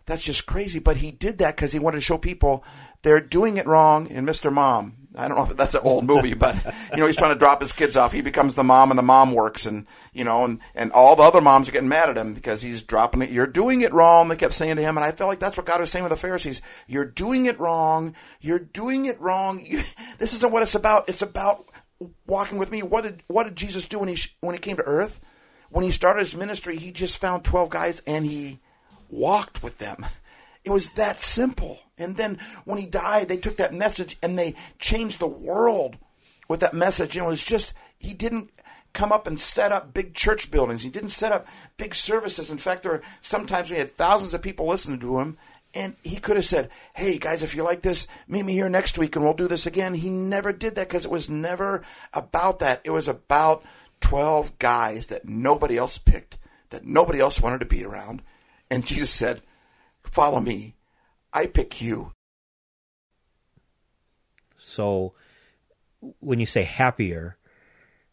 that's 0.05 0.23
just 0.23 0.45
crazy 0.45 0.79
but 0.79 0.97
he 0.97 1.09
did 1.09 1.39
that 1.39 1.55
because 1.55 1.71
he 1.71 1.79
wanted 1.79 1.97
to 1.97 2.01
show 2.01 2.19
people 2.19 2.63
they're 3.01 3.19
doing 3.19 3.57
it 3.57 3.65
wrong 3.65 4.05
in 4.07 4.25
mr 4.25 4.53
mom 4.53 4.98
i 5.19 5.27
don't 5.27 5.37
know 5.37 5.43
if 5.43 5.55
that's 5.55 5.75
an 5.75 5.81
old 5.83 6.05
movie 6.05 6.33
but 6.33 6.55
you 6.91 6.97
know 6.97 7.07
he's 7.07 7.15
trying 7.15 7.33
to 7.33 7.39
drop 7.39 7.61
his 7.61 7.71
kids 7.71 7.97
off. 7.97 8.13
He 8.13 8.21
becomes 8.21 8.55
the 8.55 8.63
mom 8.63 8.91
and 8.91 8.97
the 8.97 9.03
mom 9.03 9.33
works 9.33 9.65
and 9.65 9.85
you 10.13 10.23
know 10.23 10.43
and 10.43 10.59
and 10.75 10.91
all 10.91 11.15
the 11.15 11.23
other 11.23 11.41
moms 11.41 11.67
are 11.67 11.71
getting 11.71 11.89
mad 11.89 12.09
at 12.09 12.17
him 12.17 12.33
because 12.33 12.61
he's 12.61 12.81
dropping 12.81 13.21
it. 13.21 13.29
You're 13.29 13.47
doing 13.47 13.81
it 13.81 13.93
wrong 13.93 14.27
they 14.27 14.35
kept 14.35 14.53
saying 14.53 14.75
to 14.77 14.81
him. 14.81 14.97
And 14.97 15.05
i 15.05 15.11
felt 15.11 15.29
like 15.29 15.39
that's 15.39 15.57
what 15.57 15.65
god 15.65 15.79
was 15.79 15.91
saying 15.91 16.03
with 16.03 16.11
the 16.11 16.17
pharisees. 16.17 16.61
You're 16.87 17.05
doing 17.05 17.45
it 17.45 17.59
wrong. 17.59 18.15
You're 18.41 18.59
doing 18.59 19.05
it 19.05 19.19
wrong. 19.19 19.59
You, 19.63 19.81
this 20.17 20.33
isn't 20.33 20.51
what 20.51 20.63
it's 20.63 20.75
about. 20.75 21.09
It's 21.09 21.21
about 21.21 21.65
walking 22.25 22.57
with 22.57 22.71
me. 22.71 22.81
What 22.81 23.03
did 23.03 23.23
what 23.27 23.43
did 23.43 23.55
Jesus 23.55 23.87
do 23.87 23.99
when 23.99 24.09
he 24.09 24.17
when 24.41 24.55
he 24.55 24.59
came 24.59 24.77
to 24.77 24.83
earth? 24.83 25.19
When 25.69 25.83
he 25.83 25.91
started 25.91 26.21
his 26.21 26.35
ministry, 26.35 26.77
he 26.77 26.91
just 26.91 27.19
found 27.19 27.43
12 27.43 27.69
guys 27.69 27.99
and 28.07 28.25
he 28.25 28.59
walked 29.07 29.61
with 29.61 29.77
them. 29.77 30.03
It 30.63 30.71
was 30.71 30.89
that 30.91 31.19
simple. 31.19 31.79
And 31.97 32.17
then 32.17 32.39
when 32.65 32.79
he 32.79 32.85
died, 32.85 33.27
they 33.27 33.37
took 33.37 33.57
that 33.57 33.73
message 33.73 34.17
and 34.21 34.37
they 34.37 34.55
changed 34.77 35.19
the 35.19 35.27
world 35.27 35.97
with 36.47 36.59
that 36.61 36.73
message. 36.73 37.15
And 37.15 37.25
it 37.25 37.29
was 37.29 37.43
just 37.43 37.73
he 37.97 38.13
didn't 38.13 38.51
come 38.93 39.11
up 39.11 39.27
and 39.27 39.39
set 39.39 39.71
up 39.71 39.93
big 39.93 40.13
church 40.13 40.49
buildings. 40.51 40.83
He 40.83 40.89
didn't 40.89 41.09
set 41.09 41.31
up 41.31 41.47
big 41.77 41.93
services. 41.93 42.51
In 42.51 42.57
fact, 42.57 42.83
there 42.83 42.93
were 42.93 43.03
sometimes 43.21 43.71
we 43.71 43.77
had 43.77 43.91
thousands 43.91 44.33
of 44.33 44.41
people 44.41 44.67
listening 44.67 44.99
to 45.01 45.19
him, 45.19 45.37
and 45.73 45.95
he 46.03 46.17
could 46.17 46.35
have 46.35 46.45
said, 46.45 46.69
Hey, 46.95 47.17
guys, 47.17 47.43
if 47.43 47.55
you 47.55 47.63
like 47.63 47.81
this, 47.81 48.07
meet 48.27 48.45
me 48.45 48.53
here 48.53 48.69
next 48.69 48.97
week 48.97 49.15
and 49.15 49.23
we'll 49.23 49.33
do 49.33 49.47
this 49.47 49.67
again. 49.67 49.93
He 49.93 50.09
never 50.09 50.51
did 50.51 50.75
that 50.75 50.89
because 50.89 51.05
it 51.05 51.11
was 51.11 51.29
never 51.29 51.83
about 52.13 52.59
that. 52.59 52.81
It 52.83 52.91
was 52.91 53.07
about 53.07 53.63
12 54.01 54.57
guys 54.57 55.07
that 55.07 55.27
nobody 55.27 55.77
else 55.77 55.97
picked, 55.97 56.37
that 56.71 56.85
nobody 56.85 57.19
else 57.19 57.41
wanted 57.41 57.59
to 57.59 57.65
be 57.65 57.83
around. 57.83 58.23
And 58.71 58.85
Jesus 58.85 59.11
said, 59.11 59.41
Follow 60.11 60.39
me. 60.39 60.75
I 61.33 61.45
pick 61.45 61.81
you. 61.81 62.13
So 64.57 65.13
when 66.19 66.39
you 66.39 66.45
say 66.45 66.63
happier, 66.63 67.37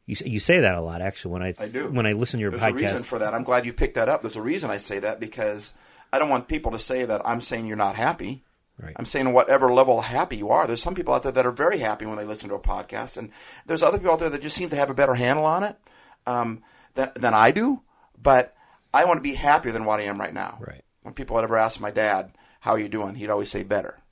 you 0.06 0.14
say, 0.14 0.28
you 0.28 0.40
say 0.40 0.60
that 0.60 0.74
a 0.74 0.80
lot 0.80 1.00
actually 1.00 1.32
when 1.32 1.42
I, 1.42 1.54
I 1.58 1.68
do. 1.68 1.90
when 1.90 2.06
I 2.06 2.12
listen 2.12 2.38
to 2.38 2.42
your 2.42 2.50
There's 2.50 2.62
podcast. 2.62 2.70
a 2.70 2.74
reason 2.74 3.02
for 3.02 3.18
that. 3.18 3.34
I'm 3.34 3.44
glad 3.44 3.66
you 3.66 3.72
picked 3.72 3.94
that 3.94 4.08
up. 4.08 4.22
There's 4.22 4.36
a 4.36 4.42
reason 4.42 4.70
I 4.70 4.78
say 4.78 4.98
that 5.00 5.20
because 5.20 5.74
I 6.12 6.18
don't 6.18 6.28
want 6.28 6.48
people 6.48 6.72
to 6.72 6.78
say 6.78 7.04
that 7.04 7.26
I'm 7.26 7.40
saying 7.40 7.66
you're 7.66 7.76
not 7.76 7.96
happy. 7.96 8.44
Right. 8.78 8.94
I'm 8.96 9.06
saying 9.06 9.32
whatever 9.32 9.72
level 9.72 10.02
happy 10.02 10.36
you 10.36 10.50
are. 10.50 10.66
There's 10.66 10.82
some 10.82 10.94
people 10.94 11.14
out 11.14 11.22
there 11.22 11.32
that 11.32 11.46
are 11.46 11.52
very 11.52 11.78
happy 11.78 12.04
when 12.04 12.16
they 12.16 12.26
listen 12.26 12.50
to 12.50 12.56
a 12.56 12.60
podcast, 12.60 13.16
and 13.16 13.30
there's 13.64 13.82
other 13.82 13.96
people 13.98 14.12
out 14.12 14.18
there 14.18 14.28
that 14.28 14.42
just 14.42 14.54
seem 14.56 14.68
to 14.68 14.76
have 14.76 14.90
a 14.90 14.94
better 14.94 15.14
handle 15.14 15.46
on 15.46 15.62
it 15.62 15.78
um, 16.26 16.62
than, 16.94 17.10
than 17.14 17.32
I 17.32 17.52
do. 17.52 17.82
But 18.22 18.54
I 18.92 19.06
want 19.06 19.16
to 19.16 19.22
be 19.22 19.34
happier 19.34 19.72
than 19.72 19.86
what 19.86 20.00
I 20.00 20.04
am 20.04 20.20
right 20.20 20.34
now. 20.34 20.58
Right. 20.60 20.82
When 21.06 21.14
people 21.14 21.34
would 21.36 21.44
ever 21.44 21.56
ask 21.56 21.78
my 21.78 21.92
dad, 21.92 22.32
"How 22.62 22.72
are 22.72 22.80
you 22.80 22.88
doing?" 22.88 23.14
he'd 23.14 23.30
always 23.30 23.48
say, 23.48 23.62
"Better," 23.62 24.02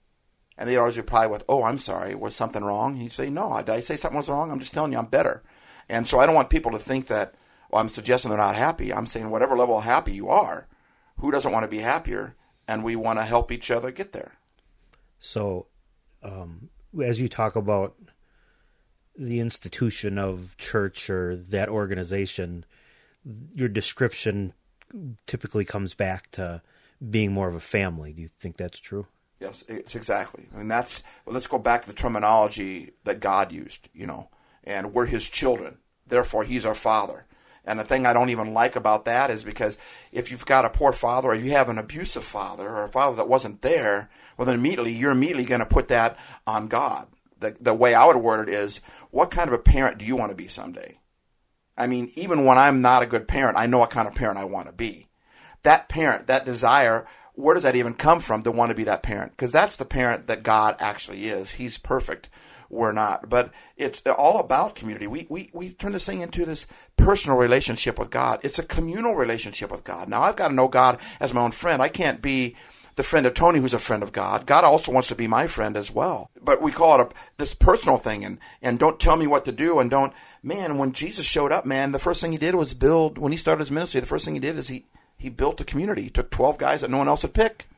and 0.56 0.68
they'd 0.68 0.76
always 0.76 0.96
reply 0.96 1.26
with, 1.26 1.42
"Oh, 1.48 1.64
I'm 1.64 1.76
sorry. 1.76 2.14
Was 2.14 2.36
something 2.36 2.62
wrong?" 2.62 2.94
He'd 2.94 3.10
say, 3.10 3.28
"No, 3.28 3.56
did 3.56 3.70
I 3.70 3.80
say 3.80 3.96
something 3.96 4.16
was 4.16 4.28
wrong? 4.28 4.52
I'm 4.52 4.60
just 4.60 4.72
telling 4.72 4.92
you 4.92 4.98
I'm 4.98 5.06
better." 5.06 5.42
And 5.88 6.06
so 6.06 6.20
I 6.20 6.26
don't 6.26 6.36
want 6.36 6.50
people 6.50 6.70
to 6.70 6.78
think 6.78 7.08
that 7.08 7.34
well, 7.68 7.80
I'm 7.80 7.88
suggesting 7.88 8.28
they're 8.28 8.38
not 8.38 8.54
happy. 8.54 8.94
I'm 8.94 9.06
saying 9.06 9.30
whatever 9.30 9.56
level 9.56 9.76
of 9.76 9.82
happy 9.82 10.12
you 10.12 10.28
are, 10.28 10.68
who 11.18 11.32
doesn't 11.32 11.50
want 11.50 11.64
to 11.64 11.68
be 11.68 11.80
happier? 11.80 12.36
And 12.68 12.84
we 12.84 12.94
want 12.94 13.18
to 13.18 13.24
help 13.24 13.50
each 13.50 13.72
other 13.72 13.90
get 13.90 14.12
there. 14.12 14.34
So, 15.18 15.66
um, 16.22 16.70
as 17.02 17.20
you 17.20 17.28
talk 17.28 17.56
about 17.56 17.96
the 19.18 19.40
institution 19.40 20.16
of 20.16 20.56
church 20.56 21.10
or 21.10 21.34
that 21.34 21.68
organization, 21.68 22.64
your 23.52 23.68
description 23.68 24.52
typically 25.26 25.64
comes 25.64 25.94
back 25.94 26.30
to 26.30 26.62
being 27.10 27.32
more 27.32 27.48
of 27.48 27.54
a 27.54 27.60
family. 27.60 28.12
Do 28.12 28.22
you 28.22 28.28
think 28.40 28.56
that's 28.56 28.78
true? 28.78 29.06
Yes, 29.40 29.64
it's 29.68 29.94
exactly. 29.94 30.48
I 30.54 30.58
mean, 30.58 30.68
that's 30.68 31.02
well, 31.24 31.34
let's 31.34 31.46
go 31.46 31.58
back 31.58 31.82
to 31.82 31.88
the 31.88 31.94
terminology 31.94 32.92
that 33.04 33.20
God 33.20 33.52
used, 33.52 33.88
you 33.92 34.06
know, 34.06 34.30
and 34.62 34.92
we're 34.92 35.06
His 35.06 35.28
children. 35.28 35.78
Therefore, 36.06 36.44
He's 36.44 36.66
our 36.66 36.74
Father. 36.74 37.26
And 37.64 37.80
the 37.80 37.84
thing 37.84 38.06
I 38.06 38.12
don't 38.12 38.28
even 38.28 38.52
like 38.52 38.76
about 38.76 39.06
that 39.06 39.30
is 39.30 39.44
because 39.44 39.78
if 40.12 40.30
you've 40.30 40.44
got 40.44 40.66
a 40.66 40.70
poor 40.70 40.92
father 40.92 41.28
or 41.28 41.34
you 41.34 41.52
have 41.52 41.68
an 41.68 41.78
abusive 41.78 42.24
father 42.24 42.68
or 42.68 42.84
a 42.84 42.88
father 42.88 43.16
that 43.16 43.28
wasn't 43.28 43.62
there, 43.62 44.10
well, 44.36 44.44
then 44.46 44.56
immediately 44.56 44.92
you're 44.92 45.10
immediately 45.10 45.44
going 45.44 45.60
to 45.60 45.66
put 45.66 45.88
that 45.88 46.18
on 46.46 46.68
God. 46.68 47.08
The, 47.40 47.56
the 47.58 47.74
way 47.74 47.94
I 47.94 48.06
would 48.06 48.16
word 48.16 48.48
it 48.48 48.54
is, 48.54 48.78
what 49.10 49.30
kind 49.30 49.48
of 49.48 49.54
a 49.54 49.58
parent 49.58 49.98
do 49.98 50.04
you 50.04 50.16
want 50.16 50.30
to 50.30 50.36
be 50.36 50.46
someday? 50.46 50.98
I 51.76 51.86
mean, 51.86 52.10
even 52.16 52.44
when 52.44 52.58
I'm 52.58 52.82
not 52.82 53.02
a 53.02 53.06
good 53.06 53.26
parent, 53.26 53.56
I 53.56 53.66
know 53.66 53.78
what 53.78 53.90
kind 53.90 54.06
of 54.06 54.14
parent 54.14 54.38
I 54.38 54.44
want 54.44 54.66
to 54.66 54.72
be. 54.72 55.08
That 55.64 55.88
parent, 55.88 56.28
that 56.28 56.46
desire, 56.46 57.06
where 57.34 57.54
does 57.54 57.64
that 57.64 57.76
even 57.76 57.94
come 57.94 58.20
from 58.20 58.42
to 58.42 58.52
want 58.52 58.70
to 58.70 58.76
be 58.76 58.84
that 58.84 59.02
parent? 59.02 59.32
Because 59.32 59.52
that's 59.52 59.76
the 59.76 59.84
parent 59.84 60.28
that 60.28 60.42
God 60.42 60.76
actually 60.78 61.26
is. 61.26 61.52
He's 61.52 61.76
perfect. 61.76 62.28
We're 62.70 62.92
not. 62.92 63.28
But 63.28 63.52
it's 63.76 64.02
all 64.02 64.40
about 64.40 64.74
community. 64.74 65.06
We, 65.06 65.26
we, 65.28 65.50
we 65.52 65.72
turn 65.72 65.92
this 65.92 66.06
thing 66.06 66.20
into 66.20 66.44
this 66.44 66.66
personal 66.96 67.38
relationship 67.38 67.98
with 67.98 68.10
God. 68.10 68.40
It's 68.42 68.58
a 68.58 68.64
communal 68.64 69.14
relationship 69.14 69.70
with 69.70 69.84
God. 69.84 70.08
Now, 70.08 70.22
I've 70.22 70.36
got 70.36 70.48
to 70.48 70.54
know 70.54 70.68
God 70.68 70.98
as 71.20 71.34
my 71.34 71.42
own 71.42 71.52
friend. 71.52 71.82
I 71.82 71.88
can't 71.88 72.22
be 72.22 72.56
the 72.96 73.02
friend 73.02 73.26
of 73.26 73.34
Tony 73.34 73.58
who's 73.58 73.74
a 73.74 73.78
friend 73.78 74.02
of 74.02 74.12
God. 74.12 74.46
God 74.46 74.64
also 74.64 74.92
wants 74.92 75.08
to 75.08 75.14
be 75.14 75.26
my 75.26 75.46
friend 75.46 75.76
as 75.76 75.92
well. 75.92 76.30
But 76.40 76.62
we 76.62 76.72
call 76.72 77.00
it 77.00 77.12
a, 77.12 77.14
this 77.38 77.54
personal 77.54 77.98
thing 77.98 78.24
and, 78.24 78.38
and 78.62 78.78
don't 78.78 79.00
tell 79.00 79.16
me 79.16 79.26
what 79.26 79.44
to 79.46 79.52
do 79.52 79.80
and 79.80 79.90
don't, 79.90 80.12
man, 80.42 80.78
when 80.78 80.92
Jesus 80.92 81.26
showed 81.26 81.52
up, 81.52 81.66
man, 81.66 81.92
the 81.92 81.98
first 81.98 82.20
thing 82.20 82.32
he 82.32 82.38
did 82.38 82.54
was 82.54 82.74
build, 82.74 83.18
when 83.18 83.32
he 83.32 83.38
started 83.38 83.60
his 83.60 83.70
ministry, 83.70 84.00
the 84.00 84.06
first 84.06 84.24
thing 84.24 84.34
he 84.34 84.40
did 84.40 84.56
is 84.56 84.68
he, 84.68 84.86
he 85.16 85.30
built 85.30 85.60
a 85.60 85.64
community. 85.64 86.02
He 86.02 86.10
took 86.10 86.30
12 86.30 86.58
guys 86.58 86.80
that 86.80 86.90
no 86.90 86.98
one 86.98 87.08
else 87.08 87.22
would 87.22 87.34
pick 87.34 87.68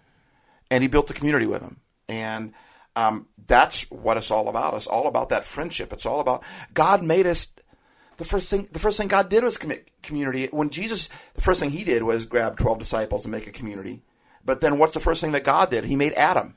and 0.70 0.82
he 0.82 0.88
built 0.88 1.10
a 1.10 1.14
community 1.14 1.46
with 1.46 1.62
them. 1.62 1.80
And, 2.08 2.52
um, 2.96 3.26
that's 3.46 3.90
what 3.90 4.16
it's 4.16 4.30
all 4.30 4.48
about. 4.48 4.74
It's 4.74 4.86
all 4.86 5.06
about 5.06 5.28
that 5.28 5.44
friendship. 5.44 5.92
It's 5.92 6.06
all 6.06 6.20
about 6.20 6.42
God 6.74 7.02
made 7.02 7.26
us 7.26 7.48
the 8.16 8.24
first 8.24 8.48
thing 8.48 8.66
the 8.72 8.78
first 8.78 8.98
thing 8.98 9.08
God 9.08 9.28
did 9.28 9.44
was 9.44 9.58
commit 9.58 9.90
community. 10.02 10.48
When 10.50 10.70
Jesus, 10.70 11.08
the 11.34 11.42
first 11.42 11.60
thing 11.60 11.70
He 11.70 11.84
did 11.84 12.02
was 12.02 12.24
grab 12.24 12.56
twelve 12.56 12.78
disciples 12.78 13.24
and 13.24 13.32
make 13.32 13.46
a 13.46 13.52
community. 13.52 14.02
But 14.44 14.60
then 14.60 14.78
what's 14.78 14.94
the 14.94 15.00
first 15.00 15.20
thing 15.20 15.32
that 15.32 15.44
God 15.44 15.70
did? 15.70 15.84
He 15.84 15.96
made 15.96 16.12
Adam. 16.14 16.56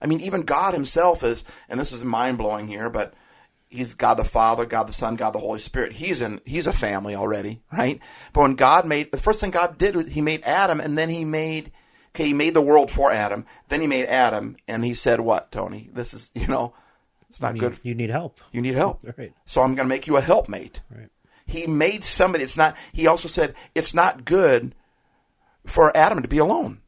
I 0.00 0.06
mean, 0.06 0.20
even 0.20 0.42
God 0.42 0.74
himself 0.74 1.22
is, 1.22 1.44
and 1.68 1.78
this 1.78 1.92
is 1.92 2.04
mind 2.04 2.36
blowing 2.36 2.68
here, 2.68 2.90
but 2.90 3.14
he's 3.72 3.94
God 3.94 4.14
the 4.14 4.24
Father, 4.24 4.66
God 4.66 4.88
the 4.88 4.92
Son, 4.92 5.16
God 5.16 5.30
the 5.30 5.38
Holy 5.38 5.58
Spirit. 5.58 5.94
He's 5.94 6.20
in, 6.20 6.40
he's 6.44 6.66
a 6.66 6.72
family 6.72 7.14
already, 7.14 7.62
right? 7.72 8.00
But 8.32 8.42
when 8.42 8.54
God 8.54 8.86
made, 8.86 9.12
the 9.12 9.18
first 9.18 9.40
thing 9.40 9.50
God 9.50 9.78
did 9.78 9.96
was 9.96 10.08
he 10.08 10.20
made 10.20 10.42
Adam 10.44 10.80
and 10.80 10.96
then 10.96 11.08
he 11.10 11.24
made, 11.24 11.72
okay, 12.10 12.26
he 12.26 12.34
made 12.34 12.54
the 12.54 12.62
world 12.62 12.90
for 12.90 13.10
Adam. 13.10 13.44
Then 13.68 13.80
he 13.80 13.86
made 13.86 14.06
Adam 14.06 14.56
and 14.68 14.84
he 14.84 14.94
said, 14.94 15.20
what, 15.20 15.50
Tony? 15.50 15.88
This 15.92 16.14
is, 16.14 16.30
you 16.34 16.46
know, 16.46 16.74
it's 17.28 17.40
not 17.40 17.48
you 17.48 17.54
need, 17.54 17.60
good. 17.60 17.80
You 17.82 17.94
need 17.94 18.10
help. 18.10 18.40
You 18.52 18.60
need 18.60 18.74
help. 18.74 19.04
Right. 19.16 19.32
So 19.46 19.62
I'm 19.62 19.74
going 19.74 19.88
to 19.88 19.94
make 19.94 20.06
you 20.06 20.16
a 20.16 20.20
helpmate. 20.20 20.80
Right. 20.90 21.08
He 21.46 21.66
made 21.66 22.04
somebody, 22.04 22.44
it's 22.44 22.56
not, 22.56 22.76
he 22.92 23.06
also 23.06 23.28
said, 23.28 23.54
it's 23.74 23.94
not 23.94 24.24
good 24.24 24.74
for 25.66 25.96
Adam 25.96 26.22
to 26.22 26.28
be 26.28 26.38
alone. 26.38 26.80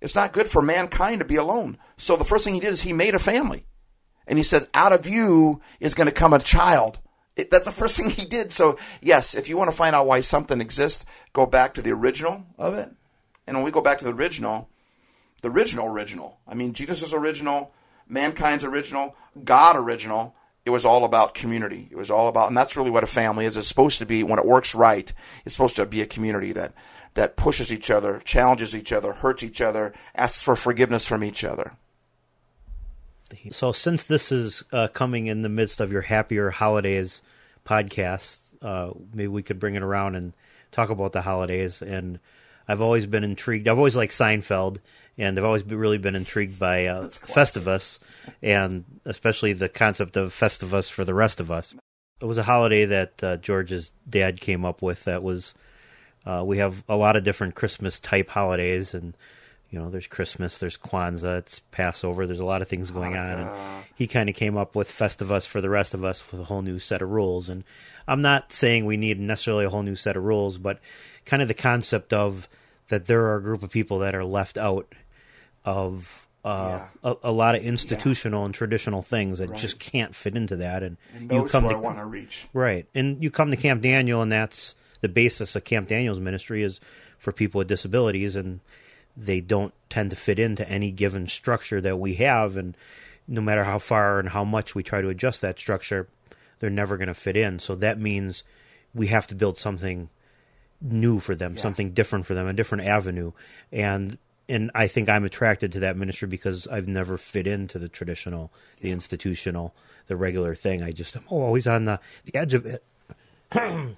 It's 0.00 0.14
not 0.14 0.32
good 0.32 0.48
for 0.48 0.60
mankind 0.60 1.20
to 1.20 1.24
be 1.24 1.36
alone. 1.36 1.78
So 1.96 2.16
the 2.16 2.24
first 2.24 2.44
thing 2.44 2.54
he 2.54 2.60
did 2.60 2.72
is 2.72 2.82
he 2.82 2.92
made 2.92 3.14
a 3.14 3.20
family. 3.20 3.66
And 4.26 4.38
he 4.38 4.44
says, 4.44 4.68
out 4.74 4.92
of 4.92 5.06
you 5.06 5.60
is 5.80 5.94
going 5.94 6.06
to 6.06 6.12
come 6.12 6.32
a 6.32 6.38
child. 6.38 6.98
It, 7.36 7.50
that's 7.50 7.64
the 7.64 7.72
first 7.72 7.96
thing 7.98 8.10
he 8.10 8.24
did. 8.24 8.52
So, 8.52 8.78
yes, 9.00 9.34
if 9.34 9.48
you 9.48 9.56
want 9.56 9.70
to 9.70 9.76
find 9.76 9.94
out 9.94 10.06
why 10.06 10.20
something 10.20 10.60
exists, 10.60 11.04
go 11.32 11.46
back 11.46 11.74
to 11.74 11.82
the 11.82 11.90
original 11.90 12.46
of 12.58 12.74
it. 12.74 12.90
And 13.46 13.56
when 13.56 13.64
we 13.64 13.70
go 13.70 13.80
back 13.80 13.98
to 13.98 14.04
the 14.04 14.14
original, 14.14 14.68
the 15.42 15.50
original 15.50 15.86
original, 15.86 16.38
I 16.46 16.54
mean, 16.54 16.72
Jesus 16.72 17.02
is 17.02 17.12
original, 17.12 17.72
mankind's 18.08 18.64
original, 18.64 19.16
God 19.44 19.76
original. 19.76 20.36
It 20.64 20.70
was 20.70 20.84
all 20.84 21.04
about 21.04 21.34
community. 21.34 21.88
It 21.90 21.96
was 21.96 22.10
all 22.10 22.28
about, 22.28 22.46
and 22.46 22.56
that's 22.56 22.76
really 22.76 22.90
what 22.90 23.02
a 23.02 23.08
family 23.08 23.46
is. 23.46 23.56
It's 23.56 23.66
supposed 23.66 23.98
to 23.98 24.06
be, 24.06 24.22
when 24.22 24.38
it 24.38 24.46
works 24.46 24.76
right, 24.76 25.12
it's 25.44 25.56
supposed 25.56 25.74
to 25.76 25.86
be 25.86 26.02
a 26.02 26.06
community 26.06 26.52
that 26.52 26.72
that 27.14 27.36
pushes 27.36 27.72
each 27.72 27.90
other, 27.90 28.20
challenges 28.24 28.74
each 28.74 28.92
other, 28.92 29.12
hurts 29.12 29.42
each 29.42 29.60
other, 29.60 29.92
asks 30.14 30.42
for 30.42 30.56
forgiveness 30.56 31.06
from 31.06 31.22
each 31.22 31.44
other. 31.44 31.76
So, 33.50 33.72
since 33.72 34.04
this 34.04 34.32
is 34.32 34.64
uh, 34.72 34.88
coming 34.88 35.26
in 35.26 35.42
the 35.42 35.48
midst 35.48 35.80
of 35.80 35.92
your 35.92 36.02
Happier 36.02 36.50
Holidays 36.50 37.22
podcast, 37.64 38.40
uh, 38.62 38.92
maybe 39.12 39.28
we 39.28 39.42
could 39.42 39.58
bring 39.58 39.74
it 39.74 39.82
around 39.82 40.14
and 40.14 40.32
talk 40.70 40.90
about 40.90 41.12
the 41.12 41.22
holidays. 41.22 41.82
And 41.82 42.18
I've 42.68 42.80
always 42.80 43.06
been 43.06 43.24
intrigued. 43.24 43.68
I've 43.68 43.78
always 43.78 43.96
liked 43.96 44.12
Seinfeld, 44.12 44.78
and 45.18 45.38
I've 45.38 45.44
always 45.44 45.62
been, 45.62 45.78
really 45.78 45.98
been 45.98 46.16
intrigued 46.16 46.58
by 46.58 46.86
uh, 46.86 47.04
Festivus, 47.04 48.00
and 48.42 48.84
especially 49.04 49.52
the 49.52 49.68
concept 49.68 50.16
of 50.16 50.32
Festivus 50.32 50.90
for 50.90 51.04
the 51.04 51.14
rest 51.14 51.40
of 51.40 51.50
us. 51.50 51.74
It 52.20 52.26
was 52.26 52.38
a 52.38 52.44
holiday 52.44 52.84
that 52.86 53.24
uh, 53.24 53.36
George's 53.38 53.92
dad 54.08 54.40
came 54.40 54.64
up 54.64 54.80
with 54.80 55.04
that 55.04 55.22
was 55.22 55.54
uh, 56.24 56.42
we 56.46 56.58
have 56.58 56.84
a 56.88 56.96
lot 56.96 57.16
of 57.16 57.24
different 57.24 57.56
Christmas 57.56 57.98
type 57.98 58.30
holidays, 58.30 58.94
and 58.94 59.16
you 59.72 59.78
know, 59.78 59.88
there's 59.90 60.06
Christmas, 60.06 60.58
there's 60.58 60.76
Kwanzaa, 60.76 61.38
it's 61.38 61.60
Passover, 61.70 62.26
there's 62.26 62.38
a 62.40 62.44
lot 62.44 62.60
of 62.62 62.68
things 62.68 62.90
going 62.90 63.16
on. 63.16 63.38
And 63.40 63.84
he 63.94 64.06
kind 64.06 64.28
of 64.28 64.34
came 64.36 64.56
up 64.56 64.76
with 64.76 64.88
Festivus 64.88 65.46
for 65.46 65.60
the 65.62 65.70
rest 65.70 65.94
of 65.94 66.04
us 66.04 66.22
with 66.30 66.42
a 66.42 66.44
whole 66.44 66.60
new 66.62 66.78
set 66.78 67.00
of 67.00 67.10
rules. 67.10 67.48
And 67.48 67.64
I'm 68.06 68.20
not 68.20 68.52
saying 68.52 68.84
we 68.84 68.98
need 68.98 69.18
necessarily 69.18 69.64
a 69.64 69.70
whole 69.70 69.82
new 69.82 69.96
set 69.96 70.14
of 70.16 70.24
rules, 70.24 70.58
but 70.58 70.78
kind 71.24 71.40
of 71.40 71.48
the 71.48 71.54
concept 71.54 72.12
of 72.12 72.48
that 72.88 73.06
there 73.06 73.22
are 73.28 73.36
a 73.36 73.42
group 73.42 73.62
of 73.62 73.70
people 73.70 74.00
that 74.00 74.14
are 74.14 74.24
left 74.24 74.58
out 74.58 74.94
of 75.64 76.28
uh, 76.44 76.88
Yeah. 77.04 77.12
a, 77.12 77.30
a 77.30 77.32
lot 77.32 77.54
of 77.54 77.62
institutional 77.62 78.44
and 78.44 78.52
traditional 78.52 79.00
things 79.00 79.38
that 79.38 79.54
just 79.56 79.78
can't 79.78 80.14
fit 80.14 80.36
into 80.36 80.56
that. 80.56 80.82
And, 80.82 80.96
And 81.14 81.32
you 81.32 81.48
come 81.48 81.68
to 81.68 81.78
want 81.78 81.96
to 81.98 82.04
reach. 82.04 82.46
Right. 82.52 82.86
And 82.94 83.22
you 83.22 83.30
come 83.30 83.50
to 83.52 83.56
Camp 83.56 83.80
Daniel, 83.80 84.20
and 84.20 84.30
that's 84.30 84.74
the 85.00 85.08
basis 85.08 85.56
of 85.56 85.64
Camp 85.64 85.88
Daniel's 85.88 86.20
ministry 86.20 86.62
is 86.62 86.80
for 87.16 87.32
people 87.32 87.58
with 87.60 87.68
disabilities, 87.68 88.34
and 88.36 88.60
they 89.16 89.40
don't 89.40 89.74
tend 89.90 90.10
to 90.10 90.16
fit 90.16 90.38
into 90.38 90.68
any 90.68 90.90
given 90.90 91.26
structure 91.26 91.80
that 91.80 91.98
we 91.98 92.14
have. 92.14 92.56
And 92.56 92.76
no 93.28 93.40
matter 93.40 93.64
how 93.64 93.78
far 93.78 94.18
and 94.18 94.30
how 94.30 94.44
much 94.44 94.74
we 94.74 94.82
try 94.82 95.00
to 95.00 95.08
adjust 95.08 95.40
that 95.42 95.58
structure, 95.58 96.08
they're 96.58 96.70
never 96.70 96.96
going 96.96 97.08
to 97.08 97.14
fit 97.14 97.36
in. 97.36 97.58
So 97.58 97.74
that 97.76 97.98
means 97.98 98.44
we 98.94 99.08
have 99.08 99.26
to 99.28 99.34
build 99.34 99.58
something 99.58 100.08
new 100.80 101.20
for 101.20 101.34
them, 101.34 101.56
something 101.56 101.92
different 101.92 102.26
for 102.26 102.34
them, 102.34 102.46
a 102.46 102.52
different 102.52 102.84
avenue. 102.84 103.32
And 103.70 104.18
and 104.48 104.70
I 104.74 104.88
think 104.88 105.08
I'm 105.08 105.24
attracted 105.24 105.72
to 105.72 105.80
that 105.80 105.96
ministry 105.96 106.28
because 106.28 106.66
I've 106.66 106.88
never 106.88 107.16
fit 107.16 107.46
into 107.46 107.78
the 107.78 107.88
traditional, 107.88 108.52
the 108.80 108.90
institutional, 108.90 109.72
the 110.08 110.16
regular 110.16 110.54
thing. 110.54 110.82
I 110.82 110.90
just 110.90 111.16
am 111.16 111.22
always 111.28 111.66
on 111.66 111.84
the, 111.84 112.00
the 112.24 112.34
edge 112.34 112.52
of 112.52 112.66
it. 112.66 112.84
and 113.52 113.96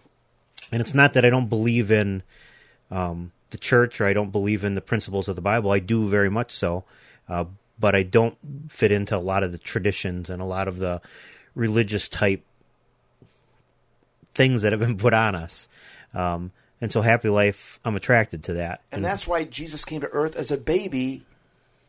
it's 0.71 0.95
not 0.95 1.15
that 1.15 1.25
I 1.25 1.31
don't 1.31 1.49
believe 1.49 1.91
in 1.91 2.23
um, 2.91 3.33
the 3.51 3.59
church 3.59 4.01
or 4.01 4.07
I 4.07 4.13
don't 4.13 4.31
believe 4.31 4.65
in 4.65 4.75
the 4.75 4.81
principles 4.81 5.29
of 5.29 5.37
the 5.37 5.43
Bible. 5.43 5.71
I 5.71 5.79
do 5.79 6.09
very 6.09 6.31
much 6.31 6.51
so, 6.51 6.85
uh, 7.29 7.45
but 7.79 7.95
I 7.95 8.03
don't 8.03 8.37
fit 8.69 8.93
into 8.93 9.17
a 9.17 9.19
lot 9.19 9.43
of 9.43 9.53
the 9.53 9.59
traditions 9.59 10.31
and 10.31 10.41
a 10.43 10.47
lot 10.47 10.69
of 10.69 10.79
the 10.79 11.01
religious 11.55 12.09
type 12.09 12.43
things 14.33 14.63
that 14.63 14.73
have 14.73 14.81
been 14.81 14.97
put 14.97 15.15
on 15.15 15.35
us. 15.35 15.69
Um, 16.13 16.53
and 16.81 16.93
so, 16.93 17.01
Happy 17.01 17.29
Life, 17.29 17.81
I'm 17.85 17.97
attracted 17.97 18.43
to 18.45 18.55
that. 18.55 18.83
And 18.93 19.05
that's 19.05 19.27
why 19.27 19.45
Jesus 19.45 19.85
came 19.85 20.01
to 20.01 20.09
earth 20.09 20.37
as 20.37 20.51
a 20.51 20.59
baby 20.59 21.25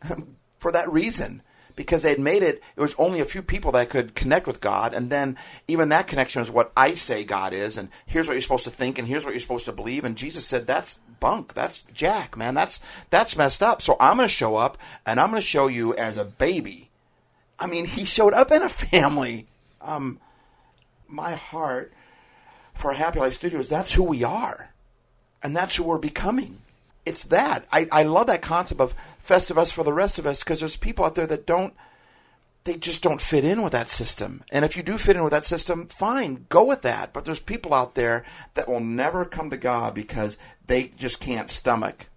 for 0.59 0.71
that 0.71 0.91
reason. 0.91 1.41
Because 1.75 2.03
they 2.03 2.10
had 2.10 2.20
made 2.20 2.44
it, 2.44 2.63
it 2.75 2.82
was 2.82 2.96
only 2.98 3.20
a 3.20 3.25
few 3.25 3.41
people 3.41 3.72
that 3.74 3.89
could 3.89 4.15
connect 4.15 4.48
with 4.48 4.62
God. 4.62 4.94
And 4.94 5.10
then 5.10 5.38
even 5.67 5.89
that 5.89 6.08
connection 6.08 6.41
is 6.41 6.50
what 6.50 6.72
I 6.75 6.94
say 6.94 7.24
God 7.24 7.53
is. 7.53 7.77
And 7.77 7.89
here's 8.05 8.27
what 8.27 8.34
you're 8.34 8.41
supposed 8.41 8.63
to 8.63 8.70
think. 8.70 8.98
And 8.98 9.08
here's 9.08 9.25
what 9.25 9.34
you're 9.34 9.41
supposed 9.41 9.65
to 9.65 9.72
believe. 9.72 10.03
And 10.03 10.15
Jesus 10.15 10.46
said, 10.46 10.67
that's 10.67 11.00
bunk. 11.20 11.53
That's 11.53 11.82
jack, 11.94 12.38
man. 12.38 12.53
That's, 12.53 12.79
that's 13.10 13.38
messed 13.38 13.62
up. 13.62 13.82
So 13.82 13.98
I'm 14.00 14.17
going 14.17 14.29
to 14.29 14.34
show 14.34 14.55
up 14.55 14.77
and 15.05 15.20
I'm 15.20 15.29
going 15.29 15.41
to 15.41 15.48
show 15.48 15.67
you 15.67 15.96
as 15.96 16.17
a 16.17 16.25
baby. 16.25 16.89
I 17.60 17.67
mean, 17.67 17.86
he 17.86 18.05
showed 18.05 18.34
up 18.34 18.51
in 18.51 18.62
a 18.62 18.70
family. 18.70 19.48
Um, 19.82 20.20
my 21.08 21.34
heart 21.34 21.94
for 22.74 22.94
Happy 22.94 23.20
Life 23.20 23.34
Studios, 23.34 23.70
that's 23.70 23.94
who 23.94 24.03
we 24.03 24.24
are 24.24 24.72
and 25.46 25.55
that's 25.55 25.75
who 25.75 25.84
we're 25.84 26.00
becoming. 26.00 26.58
It's 27.05 27.25
that. 27.25 27.65
I, 27.71 27.88
I 27.91 28.03
love 28.03 28.27
that 28.27 28.41
concept 28.41 28.81
of 28.81 28.95
Festivus 29.24 29.71
for 29.71 29.83
the 29.83 29.93
rest 29.93 30.17
of 30.17 30.25
us 30.25 30.43
because 30.43 30.59
there's 30.59 30.77
people 30.77 31.05
out 31.05 31.15
there 31.15 31.27
that 31.27 31.45
don't, 31.45 31.74
they 32.63 32.77
just 32.77 33.03
don't 33.03 33.21
fit 33.21 33.45
in 33.45 33.62
with 33.62 33.74
that 33.74 33.89
system. 33.89 34.41
And 34.51 34.65
if 34.65 34.75
you 34.75 34.83
do 34.83 34.97
fit 34.97 35.15
in 35.15 35.24
with 35.24 35.33
that 35.33 35.45
system, 35.45 35.85
fine, 35.88 36.47
go 36.50 36.65
with 36.65 36.81
that. 36.81 37.13
But 37.13 37.25
there's 37.25 37.39
people 37.39 37.74
out 37.74 37.95
there 37.95 38.25
that 38.55 38.67
will 38.67 38.79
never 38.79 39.24
come 39.24 39.51
to 39.51 39.57
God 39.57 39.93
because 39.93 40.38
they 40.65 40.88
just 40.88 41.19
can't 41.19 41.50
stomach 41.50 42.07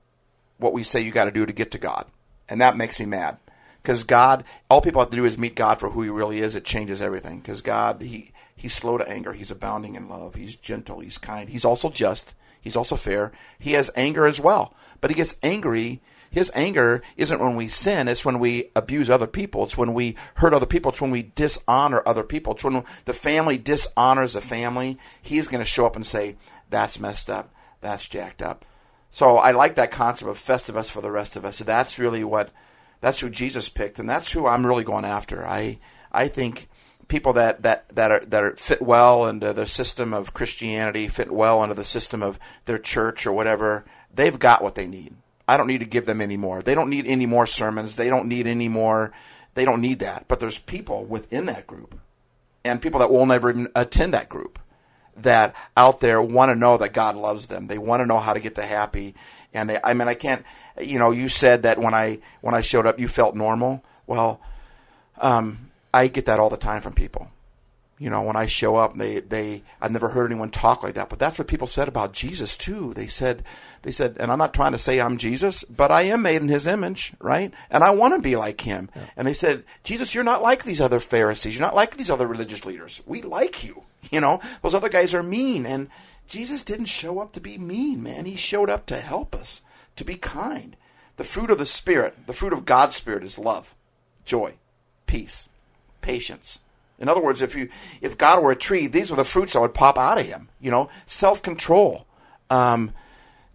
what 0.56 0.72
we 0.72 0.82
say 0.82 1.00
you 1.00 1.12
got 1.12 1.26
to 1.26 1.30
do 1.30 1.44
to 1.44 1.52
get 1.52 1.70
to 1.72 1.78
God. 1.78 2.06
And 2.48 2.60
that 2.60 2.76
makes 2.76 2.98
me 2.98 3.06
mad. 3.06 3.36
Because 3.82 4.04
God, 4.04 4.44
all 4.68 4.80
people 4.80 5.00
have 5.00 5.10
to 5.10 5.16
do 5.16 5.24
is 5.24 5.38
meet 5.38 5.54
God 5.54 5.80
for 5.80 5.90
who 5.90 6.02
He 6.02 6.08
really 6.08 6.40
is. 6.40 6.54
It 6.54 6.64
changes 6.64 7.00
everything. 7.00 7.40
Because 7.40 7.60
God, 7.60 8.02
He 8.02 8.32
He's 8.56 8.74
slow 8.74 8.98
to 8.98 9.08
anger. 9.08 9.32
He's 9.32 9.52
abounding 9.52 9.94
in 9.94 10.08
love. 10.08 10.34
He's 10.34 10.56
gentle. 10.56 11.00
He's 11.00 11.16
kind. 11.16 11.48
He's 11.48 11.64
also 11.64 11.90
just. 11.90 12.34
He's 12.60 12.76
also 12.76 12.96
fair. 12.96 13.32
He 13.58 13.72
has 13.72 13.90
anger 13.96 14.26
as 14.26 14.40
well. 14.40 14.74
But 15.00 15.10
He 15.10 15.16
gets 15.16 15.36
angry. 15.42 16.00
His 16.30 16.52
anger 16.54 17.02
isn't 17.16 17.40
when 17.40 17.56
we 17.56 17.68
sin. 17.68 18.06
It's 18.06 18.24
when 18.24 18.38
we 18.38 18.70
abuse 18.76 19.08
other 19.08 19.26
people. 19.26 19.64
It's 19.64 19.78
when 19.78 19.94
we 19.94 20.14
hurt 20.34 20.52
other 20.52 20.66
people. 20.66 20.90
It's 20.90 21.00
when 21.00 21.10
we 21.10 21.22
dishonor 21.34 22.02
other 22.04 22.22
people. 22.22 22.52
It's 22.52 22.64
when 22.64 22.84
the 23.06 23.14
family 23.14 23.56
dishonors 23.56 24.34
the 24.34 24.42
family. 24.42 24.98
He's 25.22 25.48
going 25.48 25.60
to 25.60 25.64
show 25.64 25.86
up 25.86 25.96
and 25.96 26.06
say, 26.06 26.36
"That's 26.68 27.00
messed 27.00 27.30
up. 27.30 27.50
That's 27.80 28.08
jacked 28.08 28.42
up." 28.42 28.66
So 29.10 29.36
I 29.38 29.52
like 29.52 29.74
that 29.76 29.90
concept 29.90 30.30
of 30.30 30.38
Festivus 30.38 30.90
for 30.90 31.00
the 31.00 31.10
rest 31.10 31.34
of 31.36 31.44
us. 31.44 31.56
So 31.56 31.64
that's 31.64 31.98
really 31.98 32.24
what 32.24 32.50
that's 33.00 33.20
who 33.20 33.30
Jesus 33.30 33.68
picked, 33.68 33.98
and 33.98 34.08
that's 34.08 34.32
who 34.32 34.46
I'm 34.46 34.66
really 34.66 34.84
going 34.84 35.04
after. 35.04 35.46
I 35.46 35.78
I 36.12 36.28
think 36.28 36.68
people 37.08 37.32
that, 37.32 37.62
that, 37.62 37.88
that 37.90 38.10
are 38.10 38.20
that 38.20 38.44
are 38.44 38.56
fit 38.56 38.80
well 38.82 39.26
into 39.26 39.52
the 39.52 39.66
system 39.66 40.14
of 40.14 40.34
Christianity, 40.34 41.08
fit 41.08 41.30
well 41.30 41.62
into 41.62 41.74
the 41.74 41.84
system 41.84 42.22
of 42.22 42.38
their 42.66 42.78
church 42.78 43.26
or 43.26 43.32
whatever, 43.32 43.84
they've 44.14 44.38
got 44.38 44.62
what 44.62 44.74
they 44.74 44.86
need. 44.86 45.14
I 45.48 45.56
don't 45.56 45.66
need 45.66 45.80
to 45.80 45.86
give 45.86 46.04
them 46.04 46.20
any 46.20 46.36
more. 46.36 46.60
They 46.60 46.74
don't 46.74 46.90
need 46.90 47.06
any 47.06 47.24
more 47.24 47.46
sermons. 47.46 47.96
They 47.96 48.10
don't 48.10 48.28
need 48.28 48.46
any 48.46 48.68
more. 48.68 49.12
They 49.54 49.64
don't 49.64 49.80
need 49.80 50.00
that. 50.00 50.26
But 50.28 50.40
there's 50.40 50.58
people 50.58 51.06
within 51.06 51.46
that 51.46 51.66
group, 51.66 51.98
and 52.64 52.82
people 52.82 53.00
that 53.00 53.10
will 53.10 53.24
never 53.24 53.50
even 53.50 53.68
attend 53.74 54.12
that 54.12 54.28
group, 54.28 54.58
that 55.16 55.56
out 55.76 56.00
there 56.00 56.20
want 56.20 56.50
to 56.50 56.56
know 56.56 56.76
that 56.76 56.92
God 56.92 57.16
loves 57.16 57.46
them. 57.46 57.66
They 57.66 57.78
want 57.78 58.00
to 58.00 58.06
know 58.06 58.18
how 58.18 58.34
to 58.34 58.40
get 58.40 58.54
to 58.56 58.62
happy. 58.62 59.14
And 59.54 59.70
they, 59.70 59.78
I 59.82 59.94
mean, 59.94 60.06
I 60.06 60.14
can't. 60.14 60.44
You 60.80 60.98
know, 60.98 61.10
you 61.10 61.30
said 61.30 61.62
that 61.62 61.78
when 61.78 61.94
I 61.94 62.18
when 62.42 62.54
I 62.54 62.60
showed 62.60 62.86
up, 62.86 63.00
you 63.00 63.08
felt 63.08 63.34
normal. 63.34 63.82
Well, 64.06 64.40
um, 65.18 65.70
I 65.92 66.08
get 66.08 66.26
that 66.26 66.40
all 66.40 66.50
the 66.50 66.56
time 66.56 66.82
from 66.82 66.92
people. 66.92 67.28
You 68.00 68.10
know, 68.10 68.22
when 68.22 68.36
I 68.36 68.46
show 68.46 68.76
up, 68.76 68.96
they 68.96 69.20
they 69.20 69.64
I've 69.80 69.90
never 69.90 70.10
heard 70.10 70.30
anyone 70.30 70.50
talk 70.50 70.84
like 70.84 70.94
that. 70.94 71.08
But 71.08 71.18
that's 71.18 71.38
what 71.38 71.48
people 71.48 71.66
said 71.66 71.88
about 71.88 72.12
Jesus 72.12 72.56
too. 72.56 72.94
They 72.94 73.08
said 73.08 73.42
they 73.82 73.90
said, 73.90 74.16
and 74.20 74.30
I'm 74.30 74.38
not 74.38 74.54
trying 74.54 74.72
to 74.72 74.78
say 74.78 75.00
I'm 75.00 75.18
Jesus, 75.18 75.64
but 75.64 75.90
I 75.90 76.02
am 76.02 76.22
made 76.22 76.40
in 76.40 76.48
His 76.48 76.68
image, 76.68 77.12
right? 77.18 77.52
And 77.70 77.82
I 77.82 77.90
want 77.90 78.14
to 78.14 78.20
be 78.20 78.36
like 78.36 78.60
Him. 78.60 78.88
Yeah. 78.94 79.06
And 79.16 79.26
they 79.26 79.34
said, 79.34 79.64
Jesus, 79.82 80.14
you're 80.14 80.24
not 80.24 80.42
like 80.42 80.62
these 80.62 80.80
other 80.80 81.00
Pharisees. 81.00 81.58
You're 81.58 81.66
not 81.66 81.74
like 81.74 81.96
these 81.96 82.10
other 82.10 82.28
religious 82.28 82.64
leaders. 82.64 83.02
We 83.06 83.22
like 83.22 83.64
you. 83.64 83.84
You 84.10 84.20
know, 84.20 84.40
those 84.62 84.74
other 84.74 84.88
guys 84.88 85.12
are 85.12 85.24
mean. 85.24 85.66
And 85.66 85.88
Jesus 86.28 86.62
didn't 86.62 86.86
show 86.86 87.18
up 87.18 87.32
to 87.32 87.40
be 87.40 87.58
mean, 87.58 88.02
man. 88.02 88.26
He 88.26 88.36
showed 88.36 88.70
up 88.70 88.86
to 88.86 88.96
help 88.96 89.34
us, 89.34 89.60
to 89.96 90.04
be 90.04 90.14
kind. 90.14 90.76
The 91.16 91.24
fruit 91.24 91.50
of 91.50 91.58
the 91.58 91.66
Spirit, 91.66 92.26
the 92.26 92.32
fruit 92.32 92.52
of 92.52 92.64
God's 92.64 92.94
Spirit, 92.94 93.24
is 93.24 93.38
love, 93.38 93.74
joy, 94.24 94.54
peace, 95.06 95.48
patience. 96.08 96.60
In 96.98 97.08
other 97.08 97.22
words, 97.22 97.42
if 97.42 97.54
you 97.54 97.68
if 98.00 98.18
God 98.18 98.42
were 98.42 98.50
a 98.50 98.56
tree, 98.56 98.86
these 98.86 99.12
are 99.12 99.16
the 99.16 99.24
fruits 99.24 99.52
that 99.52 99.60
would 99.60 99.74
pop 99.74 99.98
out 99.98 100.18
of 100.18 100.26
him. 100.26 100.48
You 100.60 100.70
know, 100.70 100.88
self 101.06 101.42
control, 101.42 102.06
um, 102.50 102.92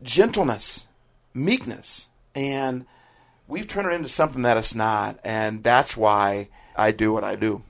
gentleness, 0.01 0.87
meekness, 1.33 2.09
and 2.35 2.85
we've 3.47 3.67
turned 3.67 3.91
it 3.91 3.95
into 3.95 4.07
something 4.07 4.43
that 4.43 4.57
it's 4.57 4.75
not, 4.75 5.19
and 5.23 5.63
that's 5.63 5.97
why 5.97 6.49
I 6.75 6.91
do 6.91 7.11
what 7.11 7.23
I 7.23 7.35
do. 7.35 7.63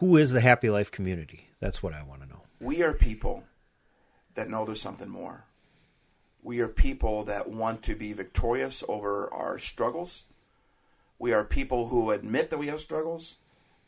Who 0.00 0.16
is 0.16 0.30
the 0.30 0.40
Happy 0.40 0.70
Life 0.70 0.90
community? 0.90 1.48
That's 1.60 1.82
what 1.82 1.92
I 1.92 2.02
want 2.02 2.22
to 2.22 2.28
know. 2.28 2.42
We 2.60 2.82
are 2.82 2.94
people 2.94 3.44
that 4.34 4.48
know 4.48 4.64
there's 4.64 4.80
something 4.80 5.10
more. 5.10 5.44
We 6.40 6.60
are 6.60 6.68
people 6.68 7.24
that 7.24 7.50
want 7.50 7.82
to 7.82 7.96
be 7.96 8.12
victorious 8.12 8.84
over 8.88 9.28
our 9.34 9.58
struggles. 9.58 10.22
We 11.18 11.32
are 11.32 11.44
people 11.44 11.88
who 11.88 12.12
admit 12.12 12.50
that 12.50 12.58
we 12.58 12.68
have 12.68 12.80
struggles, 12.80 13.36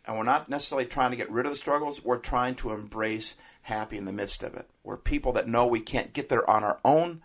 and 0.07 0.17
we're 0.17 0.25
not 0.25 0.49
necessarily 0.49 0.87
trying 0.87 1.11
to 1.11 1.17
get 1.17 1.31
rid 1.31 1.47
of 1.47 1.53
the 1.53 1.57
struggles. 1.57 2.05
We're 2.05 2.19
trying 2.19 2.55
to 2.57 2.73
embrace 2.73 3.35
happy 3.63 3.97
in 3.97 4.05
the 4.05 4.13
midst 4.13 4.43
of 4.43 4.55
it. 4.55 4.69
We're 4.83 4.97
people 4.97 5.33
that 5.33 5.49
know 5.49 5.67
we 5.67 5.81
can't 5.81 6.13
get 6.13 6.29
there 6.29 6.49
on 6.49 6.65
our 6.65 6.81
own, 6.85 7.23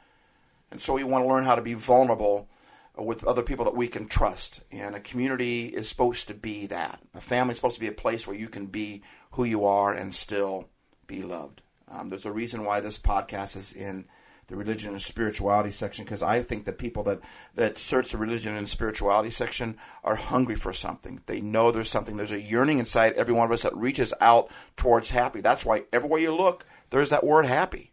and 0.72 0.82
so 0.82 0.94
we 0.94 1.04
want 1.04 1.24
to 1.24 1.30
learn 1.30 1.46
how 1.46 1.56
to 1.56 1.62
be 1.62 1.74
vulnerable 1.74 2.50
with 2.98 3.24
other 3.26 3.44
people 3.44 3.66
that 3.66 3.76
we 3.76 3.88
can 3.88 4.08
trust. 4.08 4.62
And 4.72 4.96
a 4.96 5.00
community 5.00 5.66
is 5.68 5.90
supposed 5.90 6.28
to 6.28 6.34
be 6.34 6.66
that. 6.68 7.02
A 7.14 7.22
family 7.22 7.52
is 7.52 7.58
supposed 7.58 7.76
to 7.76 7.82
be 7.82 7.88
a 7.88 7.94
place 7.94 8.26
where 8.26 8.36
you 8.36 8.48
can 8.48 8.68
be 8.68 9.04
who 9.32 9.44
you 9.44 9.66
are 9.66 9.94
and 9.94 10.14
still 10.14 10.70
be 11.08 11.24
loved. 11.24 11.62
Um, 11.88 12.10
there's 12.10 12.26
a 12.26 12.32
reason 12.32 12.64
why 12.64 12.80
this 12.80 12.98
podcast 12.98 13.58
is 13.58 13.74
in 13.74 14.06
the 14.48 14.56
religion 14.56 14.92
and 14.92 15.02
spirituality 15.02 15.72
section 15.72 16.06
because 16.06 16.22
I 16.22 16.42
think 16.42 16.66
that 16.66 16.78
people 16.78 17.04
that, 17.04 17.20
that 17.56 17.78
search 17.78 18.12
the 18.12 18.18
religion 18.18 18.56
and 18.56 18.68
spirituality 18.68 19.32
section 19.32 19.78
are 20.04 20.16
hungry 20.16 20.56
for 20.56 20.74
something. 20.74 21.22
They 21.26 21.42
know 21.42 21.72
there's 21.72 21.90
something. 21.90 22.18
There's 22.18 22.32
a 22.32 22.42
yearning 22.42 22.80
inside 22.80 23.14
every 23.14 23.34
one 23.34 23.46
of 23.46 23.52
us 23.52 23.64
that 23.64 23.76
reaches 23.76 24.14
out 24.22 24.50
towards 24.78 25.10
happy. 25.10 25.42
That's 25.42 25.66
why 25.66 25.84
everywhere 25.92 26.20
you 26.20 26.36
look, 26.36 26.66
there's 26.92 27.10
that 27.10 27.26
word 27.26 27.46
happy. 27.46 27.92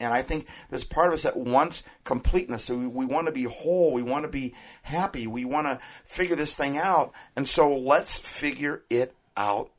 And 0.00 0.12
I 0.12 0.22
think 0.22 0.46
there's 0.70 0.84
part 0.84 1.08
of 1.08 1.14
us 1.14 1.24
that 1.24 1.36
wants 1.36 1.82
completeness. 2.04 2.64
So 2.64 2.78
we, 2.78 2.86
we 2.86 3.06
want 3.06 3.26
to 3.26 3.32
be 3.32 3.44
whole. 3.44 3.92
We 3.92 4.02
want 4.02 4.24
to 4.24 4.30
be 4.30 4.54
happy. 4.82 5.26
We 5.26 5.44
want 5.44 5.66
to 5.66 5.78
figure 6.04 6.36
this 6.36 6.54
thing 6.54 6.76
out. 6.76 7.12
And 7.34 7.48
so 7.48 7.76
let's 7.76 8.18
figure 8.18 8.84
it 8.90 9.14
out 9.36 9.70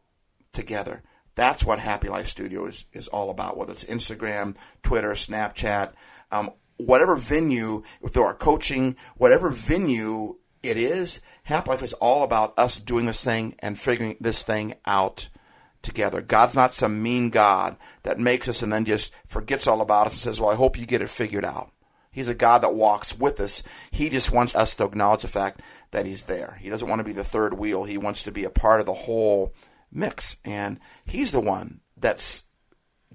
together. 0.51 1.03
That's 1.39 1.63
what 1.63 1.79
Happy 1.79 2.09
Life 2.09 2.27
Studio 2.27 2.65
is, 2.65 2.83
is 2.91 3.07
all 3.07 3.29
about, 3.29 3.55
whether 3.55 3.71
it's 3.71 3.85
Instagram, 3.85 4.57
Twitter, 4.83 5.11
Snapchat, 5.11 5.93
um, 6.33 6.49
whatever 6.75 7.15
venue, 7.15 7.81
through 8.09 8.23
our 8.23 8.35
coaching, 8.35 8.97
whatever 9.15 9.49
venue 9.49 10.35
it 10.63 10.75
is, 10.75 11.21
Happy 11.43 11.71
Life 11.71 11.81
is 11.81 11.93
all 11.93 12.23
about 12.23 12.59
us 12.59 12.77
doing 12.77 13.05
this 13.05 13.23
thing 13.23 13.55
and 13.59 13.79
figuring 13.79 14.17
this 14.19 14.43
thing 14.43 14.73
out 14.85 15.29
together. 15.81 16.21
God's 16.21 16.55
not 16.55 16.73
some 16.73 17.01
mean 17.01 17.29
God 17.29 17.77
that 18.03 18.19
makes 18.19 18.49
us 18.49 18.61
and 18.61 18.73
then 18.73 18.83
just 18.83 19.15
forgets 19.25 19.65
all 19.65 19.79
about 19.79 20.07
us 20.07 20.13
and 20.15 20.19
says, 20.19 20.41
Well, 20.41 20.49
I 20.49 20.55
hope 20.55 20.77
you 20.77 20.85
get 20.85 21.01
it 21.01 21.09
figured 21.09 21.45
out. 21.45 21.71
He's 22.11 22.27
a 22.27 22.35
God 22.35 22.63
that 22.63 22.75
walks 22.75 23.17
with 23.17 23.39
us. 23.39 23.63
He 23.91 24.09
just 24.09 24.33
wants 24.33 24.55
us 24.55 24.75
to 24.75 24.83
acknowledge 24.83 25.21
the 25.21 25.29
fact 25.29 25.61
that 25.91 26.05
He's 26.05 26.23
there. 26.23 26.57
He 26.59 26.69
doesn't 26.69 26.89
want 26.89 26.99
to 26.99 27.05
be 27.05 27.13
the 27.13 27.23
third 27.23 27.53
wheel. 27.53 27.85
He 27.85 27.97
wants 27.97 28.23
to 28.23 28.31
be 28.33 28.43
a 28.43 28.49
part 28.49 28.81
of 28.81 28.85
the 28.85 28.93
whole 28.93 29.53
mix. 29.91 30.37
And 30.45 30.79
He's 31.05 31.31
the 31.31 31.41
one 31.41 31.81
that 31.97 32.43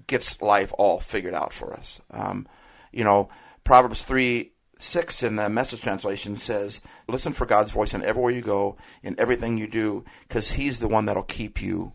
gets 0.07 0.41
life 0.41 0.73
all 0.77 0.99
figured 0.99 1.33
out 1.33 1.53
for 1.53 1.73
us. 1.73 2.01
Um, 2.11 2.47
you 2.91 3.03
know, 3.03 3.29
Proverbs 3.63 4.03
3 4.03 4.51
6 4.77 5.23
in 5.23 5.37
the 5.37 5.49
message 5.49 5.81
translation 5.81 6.37
says, 6.37 6.81
Listen 7.07 7.33
for 7.33 7.45
God's 7.45 7.71
voice 7.71 7.93
in 7.93 8.03
everywhere 8.03 8.31
you 8.31 8.41
go, 8.41 8.77
in 9.03 9.15
everything 9.17 9.57
you 9.57 9.67
do, 9.67 10.03
because 10.27 10.51
He's 10.51 10.79
the 10.79 10.87
one 10.87 11.05
that'll 11.05 11.23
keep 11.23 11.61
you 11.61 11.93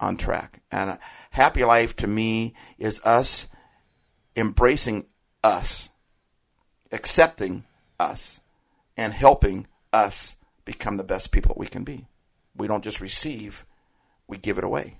on 0.00 0.16
track. 0.16 0.62
And 0.70 0.90
a 0.90 0.98
happy 1.30 1.64
life 1.64 1.96
to 1.96 2.06
me 2.06 2.54
is 2.78 3.00
us 3.04 3.48
embracing 4.36 5.06
us, 5.42 5.88
accepting 6.92 7.64
us, 7.98 8.40
and 8.96 9.12
helping 9.12 9.66
us 9.92 10.36
become 10.64 10.96
the 10.96 11.04
best 11.04 11.32
people 11.32 11.50
that 11.50 11.58
we 11.58 11.66
can 11.66 11.84
be. 11.84 12.06
We 12.54 12.66
don't 12.66 12.84
just 12.84 13.00
receive, 13.00 13.64
we 14.28 14.38
give 14.38 14.58
it 14.58 14.64
away. 14.64 14.98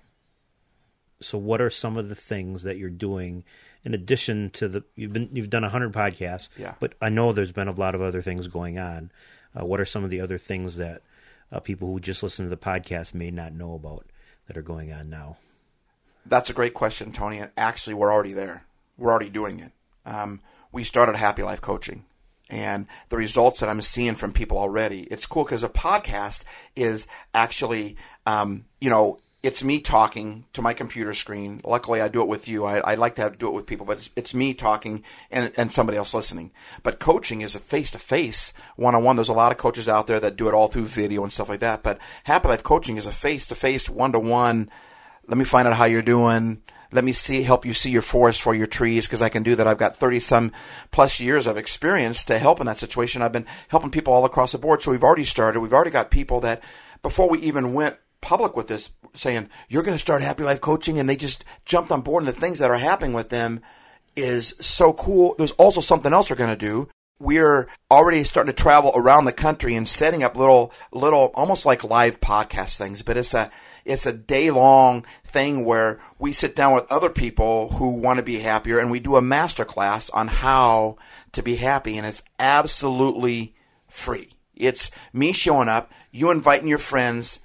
So 1.20 1.38
what 1.38 1.60
are 1.60 1.70
some 1.70 1.96
of 1.96 2.08
the 2.08 2.14
things 2.14 2.62
that 2.64 2.76
you're 2.76 2.90
doing 2.90 3.44
in 3.84 3.94
addition 3.94 4.50
to 4.50 4.68
the 4.68 4.84
you've 4.94 5.12
been 5.12 5.30
you've 5.32 5.50
done 5.50 5.62
100 5.62 5.92
podcasts, 5.92 6.48
yeah. 6.56 6.74
but 6.80 6.94
I 7.00 7.08
know 7.08 7.32
there's 7.32 7.52
been 7.52 7.68
a 7.68 7.72
lot 7.72 7.94
of 7.94 8.02
other 8.02 8.20
things 8.20 8.48
going 8.48 8.78
on. 8.78 9.10
Uh, 9.58 9.64
what 9.64 9.80
are 9.80 9.84
some 9.84 10.04
of 10.04 10.10
the 10.10 10.20
other 10.20 10.38
things 10.38 10.76
that 10.76 11.02
uh, 11.50 11.60
people 11.60 11.88
who 11.88 12.00
just 12.00 12.22
listen 12.22 12.44
to 12.44 12.50
the 12.50 12.56
podcast 12.56 13.14
may 13.14 13.30
not 13.30 13.54
know 13.54 13.74
about? 13.74 14.06
that 14.46 14.56
are 14.56 14.62
going 14.62 14.92
on 14.92 15.10
now? 15.10 15.36
That's 16.24 16.50
a 16.50 16.54
great 16.54 16.74
question, 16.74 17.12
Tony. 17.12 17.38
And 17.38 17.50
actually, 17.56 17.94
we're 17.94 18.12
already 18.12 18.32
there. 18.32 18.64
We're 18.96 19.10
already 19.10 19.30
doing 19.30 19.60
it. 19.60 19.72
Um, 20.04 20.40
we 20.72 20.84
started 20.84 21.16
Happy 21.16 21.42
Life 21.42 21.60
Coaching, 21.60 22.04
and 22.48 22.86
the 23.08 23.16
results 23.16 23.60
that 23.60 23.68
I'm 23.68 23.80
seeing 23.80 24.14
from 24.14 24.32
people 24.32 24.58
already. 24.58 25.02
It's 25.04 25.26
cool 25.26 25.44
because 25.44 25.62
a 25.62 25.68
podcast 25.68 26.44
is 26.74 27.06
actually, 27.34 27.96
um, 28.24 28.66
you 28.80 28.90
know, 28.90 29.18
it's 29.42 29.62
me 29.62 29.80
talking 29.80 30.44
to 30.54 30.62
my 30.62 30.74
computer 30.74 31.14
screen. 31.14 31.60
Luckily, 31.62 32.00
I 32.00 32.08
do 32.08 32.20
it 32.20 32.28
with 32.28 32.48
you. 32.48 32.64
I, 32.64 32.78
I 32.78 32.94
like 32.96 33.14
to 33.16 33.22
have, 33.22 33.38
do 33.38 33.46
it 33.46 33.54
with 33.54 33.66
people, 33.66 33.86
but 33.86 33.98
it's, 33.98 34.10
it's, 34.16 34.34
me 34.34 34.54
talking 34.54 35.04
and, 35.30 35.52
and 35.56 35.70
somebody 35.70 35.96
else 35.96 36.14
listening. 36.14 36.50
But 36.82 36.98
coaching 36.98 37.42
is 37.42 37.54
a 37.54 37.60
face 37.60 37.92
to 37.92 37.98
face, 38.00 38.52
one 38.74 38.96
on 38.96 39.04
one. 39.04 39.14
There's 39.14 39.28
a 39.28 39.34
lot 39.34 39.52
of 39.52 39.58
coaches 39.58 39.88
out 39.88 40.08
there 40.08 40.18
that 40.18 40.36
do 40.36 40.48
it 40.48 40.54
all 40.54 40.66
through 40.66 40.86
video 40.86 41.22
and 41.22 41.32
stuff 41.32 41.48
like 41.48 41.60
that. 41.60 41.84
But 41.84 42.00
Happy 42.24 42.48
Life 42.48 42.64
Coaching 42.64 42.96
is 42.96 43.06
a 43.06 43.12
face 43.12 43.46
to 43.48 43.54
face, 43.54 43.88
one 43.88 44.12
to 44.12 44.18
one. 44.18 44.68
Let 45.28 45.38
me 45.38 45.44
find 45.44 45.68
out 45.68 45.74
how 45.76 45.84
you're 45.84 46.02
doing. 46.02 46.62
Let 46.92 47.04
me 47.04 47.12
see, 47.12 47.42
help 47.42 47.64
you 47.64 47.74
see 47.74 47.90
your 47.90 48.02
forest 48.02 48.42
for 48.42 48.54
your 48.54 48.66
trees 48.66 49.06
because 49.06 49.22
I 49.22 49.28
can 49.28 49.42
do 49.42 49.54
that. 49.56 49.66
I've 49.66 49.78
got 49.78 49.96
30 49.96 50.20
some 50.20 50.52
plus 50.90 51.20
years 51.20 51.46
of 51.46 51.56
experience 51.56 52.24
to 52.24 52.38
help 52.38 52.60
in 52.60 52.66
that 52.66 52.78
situation. 52.78 53.22
I've 53.22 53.32
been 53.32 53.46
helping 53.68 53.90
people 53.90 54.12
all 54.12 54.24
across 54.24 54.52
the 54.52 54.58
board. 54.58 54.82
So 54.82 54.90
we've 54.90 55.04
already 55.04 55.24
started. 55.24 55.60
We've 55.60 55.72
already 55.72 55.90
got 55.90 56.10
people 56.10 56.40
that 56.40 56.62
before 57.02 57.28
we 57.28 57.38
even 57.40 57.74
went 57.74 57.96
public 58.20 58.56
with 58.56 58.68
this, 58.68 58.92
saying 59.14 59.48
you're 59.68 59.82
going 59.82 59.96
to 59.96 60.00
start 60.00 60.22
Happy 60.22 60.42
Life 60.42 60.60
Coaching, 60.60 60.98
and 60.98 61.08
they 61.08 61.16
just 61.16 61.44
jumped 61.64 61.92
on 61.92 62.00
board. 62.00 62.22
And 62.24 62.28
the 62.28 62.38
things 62.38 62.58
that 62.58 62.70
are 62.70 62.78
happening 62.78 63.12
with 63.12 63.28
them 63.28 63.60
is 64.16 64.54
so 64.60 64.92
cool. 64.92 65.34
There's 65.38 65.52
also 65.52 65.80
something 65.80 66.12
else 66.12 66.30
we're 66.30 66.36
going 66.36 66.50
to 66.50 66.56
do. 66.56 66.88
We're 67.18 67.68
already 67.90 68.24
starting 68.24 68.54
to 68.54 68.62
travel 68.62 68.92
around 68.94 69.24
the 69.24 69.32
country 69.32 69.74
and 69.74 69.88
setting 69.88 70.22
up 70.22 70.36
little, 70.36 70.72
little, 70.92 71.30
almost 71.34 71.64
like 71.64 71.82
live 71.82 72.20
podcast 72.20 72.76
things. 72.76 73.02
But 73.02 73.16
it's 73.16 73.32
a, 73.32 73.50
it's 73.84 74.04
a 74.04 74.12
day 74.12 74.50
long 74.50 75.02
thing 75.24 75.64
where 75.64 75.98
we 76.18 76.32
sit 76.32 76.54
down 76.54 76.74
with 76.74 76.90
other 76.90 77.08
people 77.08 77.70
who 77.74 77.96
want 77.96 78.18
to 78.18 78.24
be 78.24 78.40
happier, 78.40 78.78
and 78.78 78.90
we 78.90 79.00
do 79.00 79.16
a 79.16 79.22
master 79.22 79.64
class 79.64 80.10
on 80.10 80.28
how 80.28 80.96
to 81.32 81.42
be 81.42 81.56
happy, 81.56 81.96
and 81.96 82.06
it's 82.06 82.22
absolutely 82.38 83.54
free. 83.88 84.30
It's 84.54 84.90
me 85.12 85.32
showing 85.32 85.68
up, 85.68 85.92
you 86.10 86.30
inviting 86.30 86.68
your 86.68 86.78
friends, 86.78 87.40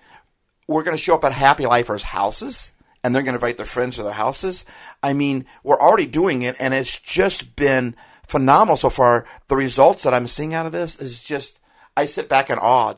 we're 0.68 0.84
going 0.84 0.98
to 0.98 1.04
show 1.04 1.16
up 1.16 1.24
at 1.24 1.34
Happy 1.34 1.66
Lifers' 1.66 2.04
houses 2.04 2.72
and 3.04 3.14
they're 3.14 3.24
going 3.24 3.34
to 3.34 3.38
invite 3.38 3.58
their 3.58 3.66
friends 3.66 3.96
to 3.96 4.04
their 4.04 4.14
houses. 4.14 4.64
I 5.02 5.14
mean, 5.14 5.46
we're 5.64 5.80
already 5.80 6.06
doing 6.06 6.44
it 6.44 6.56
and 6.60 6.74
it's 6.74 7.00
just 7.00 7.56
been 7.56 7.96
phenomenal 8.32 8.78
so 8.78 8.90
far. 8.90 9.28
The 9.50 9.58
results 9.58 10.04
that 10.04 10.14
I'm 10.14 10.26
seeing 10.26 10.54
out 10.54 10.66
of 10.66 10.72
this 10.72 10.98
is 10.98 11.22
just, 11.22 11.60
I 11.98 12.06
sit 12.06 12.30
back 12.30 12.50
in 12.50 12.58
awe. 12.58 12.96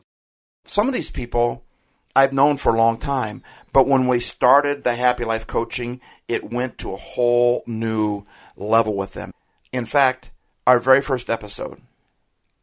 Some 0.64 0.86
of 0.86 0.94
these 0.94 1.10
people, 1.10 1.64
I've 2.14 2.32
known 2.32 2.56
for 2.56 2.72
a 2.72 2.78
long 2.78 2.98
time. 2.98 3.42
But 3.72 3.88
when 3.88 4.06
we 4.06 4.20
started 4.20 4.84
the 4.84 4.94
Happy 4.94 5.24
Life 5.24 5.46
coaching, 5.46 6.00
it 6.28 6.52
went 6.52 6.78
to 6.78 6.92
a 6.92 6.96
whole 6.96 7.64
new 7.66 8.24
level 8.56 8.96
with 8.96 9.14
them. 9.14 9.32
In 9.72 9.86
fact, 9.86 10.30
our 10.68 10.78
very 10.78 11.02
first 11.02 11.28
episode, 11.28 11.82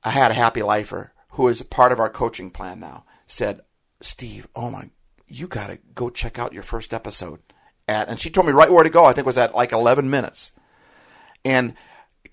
I 0.03 0.11
had 0.11 0.31
a 0.31 0.35
happy 0.35 0.63
lifer 0.63 1.13
who 1.31 1.49
is 1.49 1.59
a 1.59 1.65
part 1.65 1.91
of 1.91 1.99
our 1.99 2.09
coaching 2.09 2.49
plan 2.49 2.79
now 2.79 3.03
said, 3.27 3.61
Steve, 4.01 4.47
oh 4.55 4.71
my, 4.71 4.89
you 5.27 5.47
got 5.47 5.67
to 5.67 5.77
go 5.93 6.09
check 6.09 6.39
out 6.39 6.53
your 6.53 6.63
first 6.63 6.93
episode. 6.93 7.39
At, 7.87 8.07
and 8.07 8.17
she 8.19 8.29
told 8.29 8.47
me 8.47 8.53
right 8.53 8.71
where 8.71 8.85
to 8.85 8.89
go. 8.89 9.05
I 9.05 9.09
think 9.09 9.25
it 9.25 9.25
was 9.25 9.37
at 9.37 9.53
like 9.53 9.73
11 9.73 10.09
minutes. 10.09 10.53
And 11.43 11.75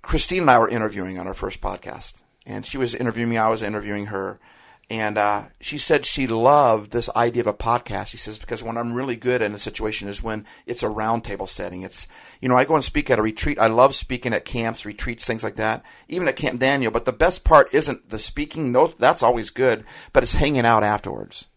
Christine 0.08 0.40
and 0.40 0.50
I 0.50 0.58
were 0.58 0.70
interviewing 0.70 1.18
on 1.18 1.26
our 1.26 1.34
first 1.34 1.60
podcast. 1.60 2.22
And 2.46 2.64
she 2.64 2.78
was 2.78 2.94
interviewing 2.94 3.28
me, 3.28 3.36
I 3.36 3.50
was 3.50 3.62
interviewing 3.62 4.06
her. 4.06 4.40
And 4.88 5.18
uh, 5.18 5.48
she 5.60 5.76
said 5.76 6.06
she 6.06 6.26
loved 6.26 6.92
this 6.92 7.10
idea 7.14 7.42
of 7.42 7.46
a 7.46 7.52
podcast. 7.52 8.06
She 8.06 8.16
says, 8.16 8.38
because 8.38 8.62
when 8.62 8.78
I'm 8.78 8.94
really 8.94 9.16
good 9.16 9.42
in 9.42 9.52
a 9.52 9.58
situation 9.58 10.08
is 10.08 10.22
when 10.22 10.46
it's 10.64 10.82
a 10.82 10.86
roundtable 10.86 11.46
setting. 11.46 11.82
It's, 11.82 12.08
you 12.40 12.48
know, 12.48 12.56
I 12.56 12.64
go 12.64 12.74
and 12.74 12.82
speak 12.82 13.10
at 13.10 13.18
a 13.18 13.22
retreat. 13.22 13.58
I 13.58 13.66
love 13.66 13.94
speaking 13.94 14.32
at 14.32 14.46
camps, 14.46 14.86
retreats, 14.86 15.26
things 15.26 15.44
like 15.44 15.56
that, 15.56 15.84
even 16.08 16.26
at 16.26 16.36
Camp 16.36 16.58
Daniel. 16.58 16.90
But 16.90 17.04
the 17.04 17.12
best 17.12 17.44
part 17.44 17.74
isn't 17.74 18.08
the 18.08 18.18
speaking. 18.18 18.72
Those, 18.72 18.94
that's 18.98 19.22
always 19.22 19.50
good, 19.50 19.84
but 20.14 20.22
it's 20.22 20.36
hanging 20.36 20.64
out 20.64 20.84
afterwards. 20.84 21.48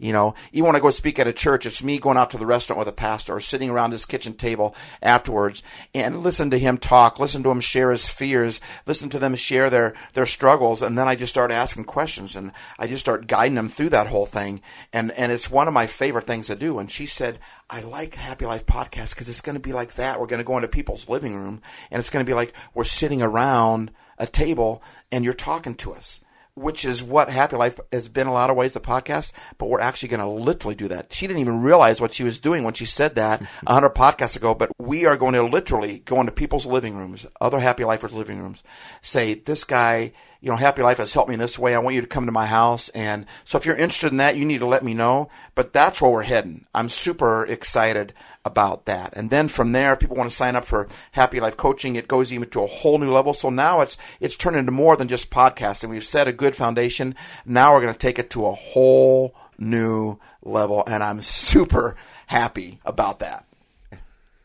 You 0.00 0.12
know, 0.12 0.34
even 0.52 0.68
when 0.68 0.76
I 0.76 0.80
go 0.80 0.90
speak 0.90 1.18
at 1.18 1.26
a 1.26 1.32
church, 1.32 1.66
it's 1.66 1.82
me 1.82 1.98
going 1.98 2.16
out 2.16 2.30
to 2.30 2.38
the 2.38 2.46
restaurant 2.46 2.78
with 2.78 2.86
a 2.86 2.92
pastor 2.92 3.34
or 3.34 3.40
sitting 3.40 3.68
around 3.68 3.90
his 3.90 4.06
kitchen 4.06 4.34
table 4.34 4.76
afterwards 5.02 5.60
and 5.92 6.22
listen 6.22 6.50
to 6.50 6.58
him 6.58 6.78
talk, 6.78 7.18
listen 7.18 7.42
to 7.42 7.50
him 7.50 7.58
share 7.58 7.90
his 7.90 8.06
fears, 8.06 8.60
listen 8.86 9.10
to 9.10 9.18
them 9.18 9.34
share 9.34 9.68
their, 9.68 9.94
their 10.12 10.24
struggles. 10.24 10.82
And 10.82 10.96
then 10.96 11.08
I 11.08 11.16
just 11.16 11.32
start 11.32 11.50
asking 11.50 11.84
questions 11.84 12.36
and 12.36 12.52
I 12.78 12.86
just 12.86 13.00
start 13.00 13.26
guiding 13.26 13.56
them 13.56 13.68
through 13.68 13.88
that 13.88 14.06
whole 14.06 14.26
thing. 14.26 14.60
And, 14.92 15.10
and 15.12 15.32
it's 15.32 15.50
one 15.50 15.66
of 15.66 15.74
my 15.74 15.88
favorite 15.88 16.28
things 16.28 16.46
to 16.46 16.54
do. 16.54 16.78
And 16.78 16.88
she 16.88 17.06
said, 17.06 17.40
I 17.68 17.80
like 17.80 18.14
Happy 18.14 18.46
Life 18.46 18.66
podcast 18.66 19.16
because 19.16 19.28
it's 19.28 19.40
going 19.40 19.56
to 19.56 19.60
be 19.60 19.72
like 19.72 19.94
that. 19.94 20.20
We're 20.20 20.26
going 20.26 20.38
to 20.38 20.44
go 20.44 20.56
into 20.56 20.68
people's 20.68 21.08
living 21.08 21.34
room 21.34 21.60
and 21.90 21.98
it's 21.98 22.10
going 22.10 22.24
to 22.24 22.30
be 22.30 22.34
like 22.34 22.54
we're 22.72 22.84
sitting 22.84 23.20
around 23.20 23.90
a 24.16 24.28
table 24.28 24.80
and 25.10 25.24
you're 25.24 25.34
talking 25.34 25.74
to 25.74 25.92
us 25.92 26.20
which 26.58 26.84
is 26.84 27.02
what 27.02 27.30
Happy 27.30 27.56
Life 27.56 27.78
has 27.92 28.08
been 28.08 28.26
a 28.26 28.32
lot 28.32 28.50
of 28.50 28.56
ways, 28.56 28.74
the 28.74 28.80
podcast, 28.80 29.32
but 29.56 29.68
we're 29.68 29.80
actually 29.80 30.08
going 30.08 30.20
to 30.20 30.28
literally 30.28 30.74
do 30.74 30.88
that. 30.88 31.12
She 31.12 31.26
didn't 31.26 31.40
even 31.40 31.62
realize 31.62 32.00
what 32.00 32.14
she 32.14 32.24
was 32.24 32.40
doing 32.40 32.64
when 32.64 32.74
she 32.74 32.84
said 32.84 33.14
that 33.14 33.42
hundred 33.66 33.90
podcasts 33.90 34.36
ago, 34.36 34.54
but 34.54 34.70
we 34.78 35.06
are 35.06 35.16
going 35.16 35.34
to 35.34 35.42
literally 35.42 36.00
go 36.00 36.20
into 36.20 36.32
people's 36.32 36.66
living 36.66 36.96
rooms, 36.96 37.26
other 37.40 37.60
Happy 37.60 37.84
Lifers' 37.84 38.12
living 38.14 38.40
rooms, 38.40 38.62
say, 39.00 39.34
this 39.34 39.64
guy, 39.64 40.12
you 40.40 40.50
know, 40.50 40.56
Happy 40.56 40.82
Life 40.82 40.98
has 40.98 41.12
helped 41.12 41.28
me 41.28 41.34
in 41.34 41.40
this 41.40 41.58
way. 41.58 41.74
I 41.74 41.78
want 41.78 41.96
you 41.96 42.00
to 42.00 42.06
come 42.06 42.26
to 42.26 42.32
my 42.32 42.46
house. 42.46 42.88
And 42.90 43.26
so 43.44 43.58
if 43.58 43.66
you're 43.66 43.76
interested 43.76 44.12
in 44.12 44.18
that, 44.18 44.36
you 44.36 44.44
need 44.44 44.60
to 44.60 44.66
let 44.66 44.84
me 44.84 44.94
know. 44.94 45.28
But 45.56 45.72
that's 45.72 46.00
where 46.00 46.10
we're 46.10 46.22
heading. 46.22 46.66
I'm 46.72 46.88
super 46.88 47.44
excited 47.44 48.12
about 48.44 48.86
that. 48.86 49.12
And 49.16 49.30
then 49.30 49.48
from 49.48 49.72
there, 49.72 49.94
if 49.94 49.98
people 49.98 50.16
want 50.16 50.30
to 50.30 50.36
sign 50.36 50.54
up 50.54 50.64
for 50.64 50.88
Happy 51.12 51.40
Life 51.40 51.56
coaching. 51.56 51.96
It 51.96 52.06
goes 52.06 52.32
even 52.32 52.48
to 52.50 52.62
a 52.62 52.68
whole 52.68 52.98
new 52.98 53.10
level. 53.10 53.32
So 53.32 53.50
now 53.50 53.80
it's, 53.80 53.96
it's 54.20 54.36
turned 54.36 54.56
into 54.56 54.70
more 54.70 54.96
than 54.96 55.08
just 55.08 55.30
podcasting. 55.30 55.88
We've 55.88 56.04
set 56.04 56.28
a 56.28 56.32
good 56.32 56.54
foundation. 56.54 57.16
Now 57.44 57.74
we're 57.74 57.82
going 57.82 57.92
to 57.92 57.98
take 57.98 58.20
it 58.20 58.30
to 58.30 58.46
a 58.46 58.54
whole 58.54 59.34
new 59.58 60.18
level. 60.42 60.84
And 60.86 61.02
I'm 61.02 61.20
super 61.20 61.96
happy 62.28 62.80
about 62.84 63.18
that. 63.18 63.44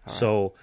So, 0.08 0.54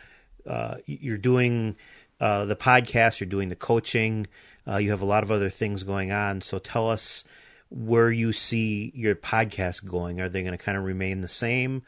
uh, 0.47 0.77
you're 0.87 1.16
doing, 1.16 1.77
uh, 2.21 2.45
the 2.45 2.57
podcast, 2.57 3.21
you're 3.21 3.29
doing 3.29 3.49
the 3.49 3.57
coaching, 3.57 4.27
uh, 4.66 4.77
you 4.77 4.90
have 4.90 5.03
a 5.03 5.07
lot 5.07 5.23
of 5.23 5.31
other 5.31 5.51
things 5.51 5.83
going 5.83 6.12
on. 6.12 6.40
So 6.40 6.59
tell 6.59 6.88
us 6.88 7.25
where 7.70 8.11
you 8.11 8.33
see 8.33 8.92
your 8.94 9.14
podcast 9.14 9.85
going. 9.85 10.20
Are 10.20 10.29
they 10.29 10.42
going 10.42 10.57
to 10.57 10.62
kind 10.62 10.77
of 10.77 10.85
remain 10.85 11.20
the 11.20 11.29
same? 11.29 11.83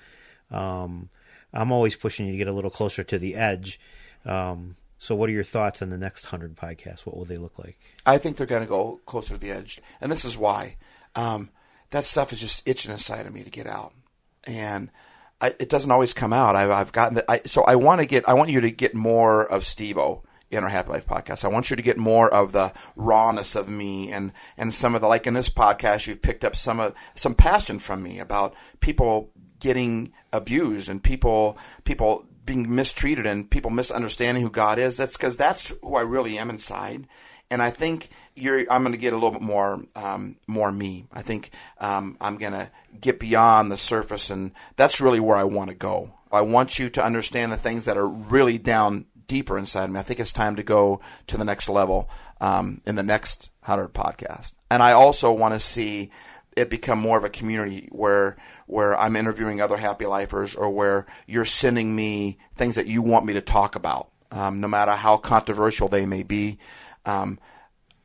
Um, 0.50 1.10
I'm 1.52 1.72
always 1.72 1.96
pushing 1.96 2.26
you 2.26 2.32
to 2.32 2.38
get 2.38 2.46
a 2.46 2.52
little 2.52 2.70
closer 2.70 3.04
to 3.04 3.18
the 3.18 3.34
edge. 3.34 3.80
Um, 4.24 4.76
so, 4.98 5.16
what 5.16 5.28
are 5.28 5.32
your 5.32 5.42
thoughts 5.42 5.82
on 5.82 5.90
the 5.90 5.98
next 5.98 6.26
hundred 6.26 6.54
podcasts? 6.54 7.00
What 7.00 7.16
will 7.16 7.24
they 7.24 7.36
look 7.36 7.58
like? 7.58 7.76
I 8.06 8.18
think 8.18 8.36
they're 8.36 8.46
going 8.46 8.62
to 8.62 8.68
go 8.68 9.00
closer 9.04 9.34
to 9.34 9.40
the 9.40 9.50
edge, 9.50 9.80
and 10.00 10.12
this 10.12 10.24
is 10.24 10.38
why. 10.38 10.76
Um, 11.16 11.50
that 11.90 12.04
stuff 12.04 12.32
is 12.32 12.40
just 12.40 12.66
itching 12.66 12.92
inside 12.92 13.26
of 13.26 13.34
me 13.34 13.42
to 13.42 13.50
get 13.50 13.66
out, 13.66 13.92
and 14.46 14.90
I, 15.40 15.48
it 15.58 15.68
doesn't 15.68 15.90
always 15.90 16.14
come 16.14 16.32
out. 16.32 16.54
I've, 16.54 16.70
I've 16.70 16.92
gotten 16.92 17.16
that. 17.16 17.50
So 17.50 17.64
I 17.64 17.74
want 17.74 18.00
to 18.00 18.06
get. 18.06 18.28
I 18.28 18.34
want 18.34 18.50
you 18.50 18.60
to 18.60 18.70
get 18.70 18.94
more 18.94 19.44
of 19.44 19.66
Steve-O 19.66 20.22
in 20.52 20.62
our 20.62 20.70
Happy 20.70 20.90
Life 20.90 21.06
podcast. 21.06 21.44
I 21.44 21.48
want 21.48 21.70
you 21.70 21.76
to 21.76 21.82
get 21.82 21.96
more 21.96 22.32
of 22.32 22.52
the 22.52 22.72
rawness 22.94 23.56
of 23.56 23.68
me 23.68 24.12
and, 24.12 24.32
and 24.56 24.72
some 24.72 24.94
of 24.94 25.00
the, 25.00 25.08
like 25.08 25.26
in 25.26 25.34
this 25.34 25.48
podcast, 25.48 26.06
you've 26.06 26.22
picked 26.22 26.44
up 26.44 26.54
some 26.54 26.78
of, 26.78 26.94
some 27.14 27.34
passion 27.34 27.78
from 27.78 28.02
me 28.02 28.18
about 28.18 28.54
people 28.80 29.30
getting 29.60 30.12
abused 30.32 30.88
and 30.90 31.02
people, 31.02 31.56
people 31.84 32.26
being 32.44 32.74
mistreated 32.74 33.24
and 33.24 33.50
people 33.50 33.70
misunderstanding 33.70 34.42
who 34.42 34.50
God 34.50 34.78
is. 34.78 34.96
That's 34.96 35.16
because 35.16 35.36
that's 35.36 35.72
who 35.82 35.96
I 35.96 36.02
really 36.02 36.36
am 36.36 36.50
inside. 36.50 37.06
And 37.50 37.62
I 37.62 37.70
think 37.70 38.08
you're, 38.34 38.60
I'm 38.70 38.82
going 38.82 38.92
to 38.92 38.98
get 38.98 39.12
a 39.12 39.16
little 39.16 39.30
bit 39.30 39.42
more, 39.42 39.84
um, 39.94 40.36
more 40.46 40.72
me. 40.72 41.06
I 41.12 41.22
think 41.22 41.50
um, 41.78 42.16
I'm 42.20 42.38
going 42.38 42.52
to 42.52 42.70
get 42.98 43.20
beyond 43.20 43.70
the 43.70 43.76
surface, 43.76 44.30
and 44.30 44.52
that's 44.76 45.02
really 45.02 45.20
where 45.20 45.36
I 45.36 45.44
want 45.44 45.68
to 45.68 45.74
go. 45.74 46.14
I 46.32 46.40
want 46.40 46.78
you 46.78 46.88
to 46.88 47.04
understand 47.04 47.52
the 47.52 47.58
things 47.58 47.84
that 47.84 47.98
are 47.98 48.08
really 48.08 48.56
down 48.56 49.04
deeper 49.26 49.58
inside 49.58 49.90
me. 49.90 49.98
I 49.98 50.02
think 50.02 50.20
it's 50.20 50.32
time 50.32 50.56
to 50.56 50.62
go 50.62 51.00
to 51.26 51.36
the 51.36 51.44
next 51.44 51.68
level 51.68 52.10
um, 52.40 52.80
in 52.86 52.94
the 52.94 53.02
next 53.02 53.50
100 53.64 53.92
podcast. 53.94 54.52
And 54.70 54.82
I 54.82 54.92
also 54.92 55.32
want 55.32 55.54
to 55.54 55.60
see 55.60 56.10
it 56.56 56.70
become 56.70 56.98
more 56.98 57.18
of 57.18 57.24
a 57.24 57.30
community 57.30 57.88
where 57.90 58.36
where 58.66 58.98
I'm 58.98 59.16
interviewing 59.16 59.60
other 59.60 59.76
happy 59.76 60.06
lifers 60.06 60.54
or 60.54 60.70
where 60.70 61.06
you're 61.26 61.44
sending 61.44 61.94
me 61.94 62.38
things 62.56 62.74
that 62.76 62.86
you 62.86 63.02
want 63.02 63.26
me 63.26 63.32
to 63.34 63.40
talk 63.40 63.74
about, 63.74 64.10
um, 64.30 64.60
no 64.60 64.68
matter 64.68 64.92
how 64.92 65.16
controversial 65.16 65.88
they 65.88 66.06
may 66.06 66.22
be. 66.22 66.58
Um, 67.04 67.38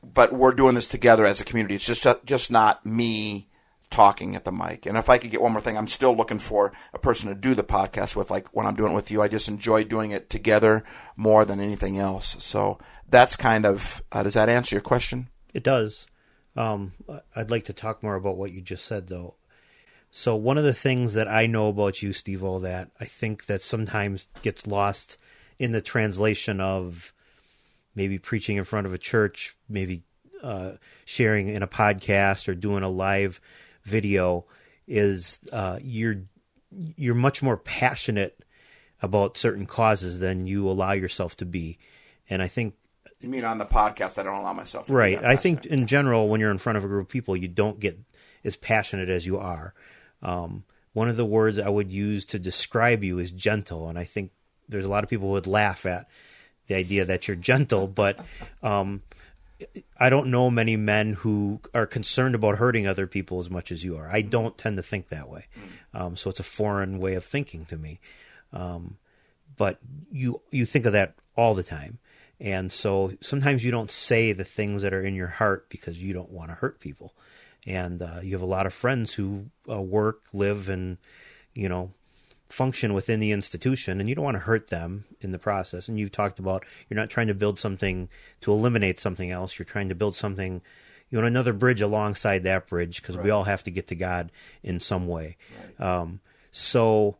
but 0.03 0.33
we're 0.33 0.51
doing 0.51 0.75
this 0.75 0.87
together 0.87 1.25
as 1.25 1.41
a 1.41 1.45
community. 1.45 1.75
It's 1.75 1.85
just 1.85 2.05
just 2.25 2.51
not 2.51 2.85
me 2.85 3.46
talking 3.89 4.35
at 4.35 4.43
the 4.43 4.51
mic. 4.51 4.85
And 4.85 4.97
if 4.97 5.09
I 5.09 5.17
could 5.17 5.31
get 5.31 5.41
one 5.41 5.53
more 5.53 5.61
thing, 5.61 5.77
I'm 5.77 5.87
still 5.87 6.15
looking 6.15 6.39
for 6.39 6.73
a 6.93 6.99
person 6.99 7.29
to 7.29 7.35
do 7.35 7.55
the 7.55 7.63
podcast 7.63 8.15
with. 8.15 8.29
Like 8.29 8.47
when 8.55 8.65
I'm 8.65 8.75
doing 8.75 8.91
it 8.91 8.95
with 8.95 9.11
you, 9.11 9.21
I 9.21 9.27
just 9.27 9.47
enjoy 9.47 9.83
doing 9.83 10.11
it 10.11 10.29
together 10.29 10.83
more 11.15 11.45
than 11.45 11.59
anything 11.59 11.97
else. 11.97 12.35
So 12.39 12.79
that's 13.07 13.35
kind 13.35 13.65
of 13.65 14.01
uh, 14.11 14.23
does 14.23 14.33
that 14.33 14.49
answer 14.49 14.75
your 14.75 14.81
question? 14.81 15.29
It 15.53 15.63
does. 15.63 16.07
Um, 16.55 16.93
I'd 17.35 17.51
like 17.51 17.65
to 17.65 17.73
talk 17.73 18.01
more 18.01 18.15
about 18.15 18.37
what 18.37 18.51
you 18.51 18.61
just 18.61 18.85
said, 18.85 19.07
though. 19.07 19.35
So 20.09 20.35
one 20.35 20.57
of 20.57 20.63
the 20.63 20.73
things 20.73 21.13
that 21.13 21.27
I 21.27 21.45
know 21.45 21.67
about 21.67 22.01
you, 22.01 22.13
Steve, 22.13 22.43
all 22.43 22.59
that 22.61 22.89
I 22.99 23.05
think 23.05 23.45
that 23.45 23.61
sometimes 23.61 24.27
gets 24.41 24.65
lost 24.65 25.17
in 25.59 25.71
the 25.71 25.81
translation 25.81 26.59
of 26.59 27.13
maybe 27.93 28.17
preaching 28.17 28.57
in 28.57 28.63
front 28.63 28.87
of 28.87 28.93
a 28.93 28.97
church, 28.97 29.55
maybe 29.67 30.03
uh, 30.41 30.73
sharing 31.05 31.49
in 31.49 31.63
a 31.63 31.67
podcast 31.67 32.47
or 32.47 32.55
doing 32.55 32.83
a 32.83 32.89
live 32.89 33.41
video 33.87 34.45
is 34.87 35.39
uh, 35.51 35.79
you're 35.81 36.23
you're 36.71 37.15
much 37.15 37.41
more 37.41 37.57
passionate 37.57 38.43
about 39.01 39.37
certain 39.37 39.65
causes 39.65 40.19
than 40.19 40.47
you 40.47 40.69
allow 40.69 40.91
yourself 40.91 41.35
to 41.37 41.45
be, 41.45 41.77
and 42.29 42.41
I 42.41 42.47
think. 42.47 42.75
You 43.19 43.29
mean 43.29 43.45
on 43.45 43.57
the 43.57 43.65
podcast? 43.65 44.19
I 44.19 44.23
don't 44.23 44.39
allow 44.39 44.53
myself. 44.53 44.87
to 44.87 44.93
Right. 44.93 45.23
I 45.23 45.35
think 45.35 45.65
in 45.65 45.87
general, 45.87 46.29
when 46.29 46.39
you're 46.39 46.51
in 46.51 46.59
front 46.59 46.77
of 46.77 46.83
a 46.83 46.87
group 46.87 47.07
of 47.07 47.09
people, 47.09 47.35
you 47.35 47.47
don't 47.47 47.79
get 47.79 47.99
as 48.43 48.55
passionate 48.55 49.09
as 49.09 49.25
you 49.25 49.39
are. 49.39 49.73
Um, 50.21 50.63
one 50.93 51.09
of 51.09 51.15
the 51.15 51.25
words 51.25 51.57
I 51.57 51.69
would 51.69 51.91
use 51.91 52.25
to 52.25 52.39
describe 52.39 53.03
you 53.03 53.17
is 53.17 53.31
gentle, 53.31 53.89
and 53.89 53.97
I 53.97 54.03
think 54.03 54.31
there's 54.69 54.85
a 54.85 54.89
lot 54.89 55.03
of 55.03 55.09
people 55.09 55.29
who 55.29 55.33
would 55.33 55.47
laugh 55.47 55.85
at 55.85 56.07
the 56.67 56.75
idea 56.75 57.05
that 57.05 57.27
you're 57.27 57.37
gentle, 57.37 57.87
but 57.87 58.23
um, 58.61 59.01
I 59.99 60.09
don't 60.09 60.29
know 60.29 60.51
many 60.51 60.77
men 60.77 61.13
who 61.13 61.61
are 61.73 61.87
concerned 61.87 62.35
about 62.35 62.57
hurting 62.57 62.85
other 62.85 63.07
people 63.07 63.39
as 63.39 63.49
much 63.49 63.71
as 63.71 63.83
you 63.83 63.97
are. 63.97 64.09
I 64.09 64.21
don't 64.21 64.57
tend 64.57 64.77
to 64.77 64.83
think 64.83 65.09
that 65.09 65.29
way, 65.29 65.47
um, 65.93 66.15
so 66.15 66.29
it's 66.29 66.39
a 66.39 66.43
foreign 66.43 66.99
way 66.99 67.15
of 67.15 67.25
thinking 67.25 67.65
to 67.65 67.77
me. 67.77 67.99
Um, 68.53 68.97
but 69.55 69.79
you 70.11 70.41
you 70.51 70.65
think 70.65 70.85
of 70.85 70.93
that 70.93 71.15
all 71.35 71.55
the 71.55 71.63
time, 71.63 71.99
and 72.39 72.71
so 72.71 73.13
sometimes 73.21 73.63
you 73.63 73.71
don't 73.71 73.91
say 73.91 74.31
the 74.31 74.43
things 74.43 74.83
that 74.83 74.93
are 74.93 75.03
in 75.03 75.15
your 75.15 75.27
heart 75.27 75.69
because 75.69 76.01
you 76.01 76.13
don't 76.13 76.31
want 76.31 76.49
to 76.49 76.55
hurt 76.55 76.79
people. 76.79 77.13
And 77.65 78.01
uh, 78.01 78.19
you 78.23 78.33
have 78.33 78.41
a 78.41 78.45
lot 78.45 78.65
of 78.65 78.73
friends 78.73 79.13
who 79.15 79.47
uh, 79.69 79.81
work, 79.81 80.21
live, 80.33 80.69
and 80.69 80.97
you 81.53 81.67
know 81.67 81.91
function 82.49 82.93
within 82.93 83.19
the 83.19 83.31
institution 83.31 83.99
and 83.99 84.07
you 84.07 84.15
don't 84.15 84.23
want 84.23 84.35
to 84.35 84.43
hurt 84.43 84.69
them 84.69 85.05
in 85.19 85.31
the 85.31 85.39
process 85.39 85.87
and 85.87 85.99
you've 85.99 86.11
talked 86.11 86.39
about 86.39 86.63
you're 86.87 86.97
not 86.97 87.09
trying 87.09 87.27
to 87.27 87.33
build 87.33 87.59
something 87.59 88.07
to 88.39 88.51
eliminate 88.51 88.99
something 88.99 89.31
else 89.31 89.59
you're 89.59 89.65
trying 89.65 89.89
to 89.89 89.95
build 89.95 90.15
something 90.15 90.61
you 91.09 91.19
know 91.19 91.27
another 91.27 91.51
bridge 91.51 91.81
alongside 91.81 92.43
that 92.43 92.67
bridge 92.67 93.01
because 93.01 93.17
right. 93.17 93.25
we 93.25 93.31
all 93.31 93.43
have 93.43 93.63
to 93.63 93.71
get 93.71 93.87
to 93.87 93.95
god 93.95 94.31
in 94.63 94.79
some 94.79 95.07
way 95.07 95.35
right. 95.79 95.85
um, 95.85 96.21
so 96.51 97.17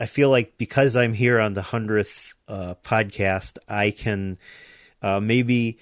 i 0.00 0.06
feel 0.06 0.28
like 0.28 0.58
because 0.58 0.96
i'm 0.96 1.14
here 1.14 1.38
on 1.38 1.52
the 1.52 1.62
100th 1.62 2.34
uh, 2.48 2.74
podcast 2.82 3.58
i 3.68 3.92
can 3.92 4.36
uh, 5.02 5.20
maybe 5.20 5.78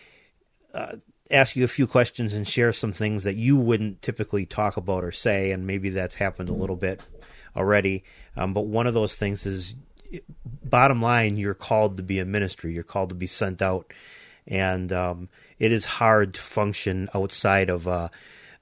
uh, 0.75 0.97
ask 1.33 1.57
you 1.57 1.65
a 1.65 1.69
few 1.69 1.87
questions 1.87 2.35
and 2.35 2.47
share 2.47 2.73
some 2.73 2.93
things 2.93 3.25
that 3.25 3.35
you 3.35 3.57
wouldn't 3.57 4.03
typically 4.03 4.45
talk 4.45 4.77
about 4.77 5.03
or 5.03 5.11
say, 5.13 5.51
and 5.51 5.67
maybe 5.67 5.89
that's 5.89 6.17
happened 6.17 6.49
a 6.49 6.53
little 6.53 6.77
bit 6.77 7.01
already. 7.57 8.05
Um, 8.37 8.55
but 8.55 8.67
one 8.67 8.87
of 8.87 8.95
those 8.95 9.15
things 9.15 9.47
is, 9.47 9.75
bottom 10.65 11.03
line, 11.03 11.37
you're 11.37 11.55
called 11.55 11.97
to 11.97 12.03
be 12.03 12.19
a 12.19 12.25
ministry. 12.25 12.73
You're 12.73 12.83
called 12.83 13.11
to 13.11 13.15
be 13.15 13.27
sent 13.27 13.63
out, 13.63 13.93
and 14.47 14.93
um, 14.93 15.29
it 15.59 15.73
is 15.73 15.85
hard 15.85 16.35
to 16.35 16.41
function 16.41 17.09
outside 17.15 17.71
of 17.71 17.87
a, 17.87 18.11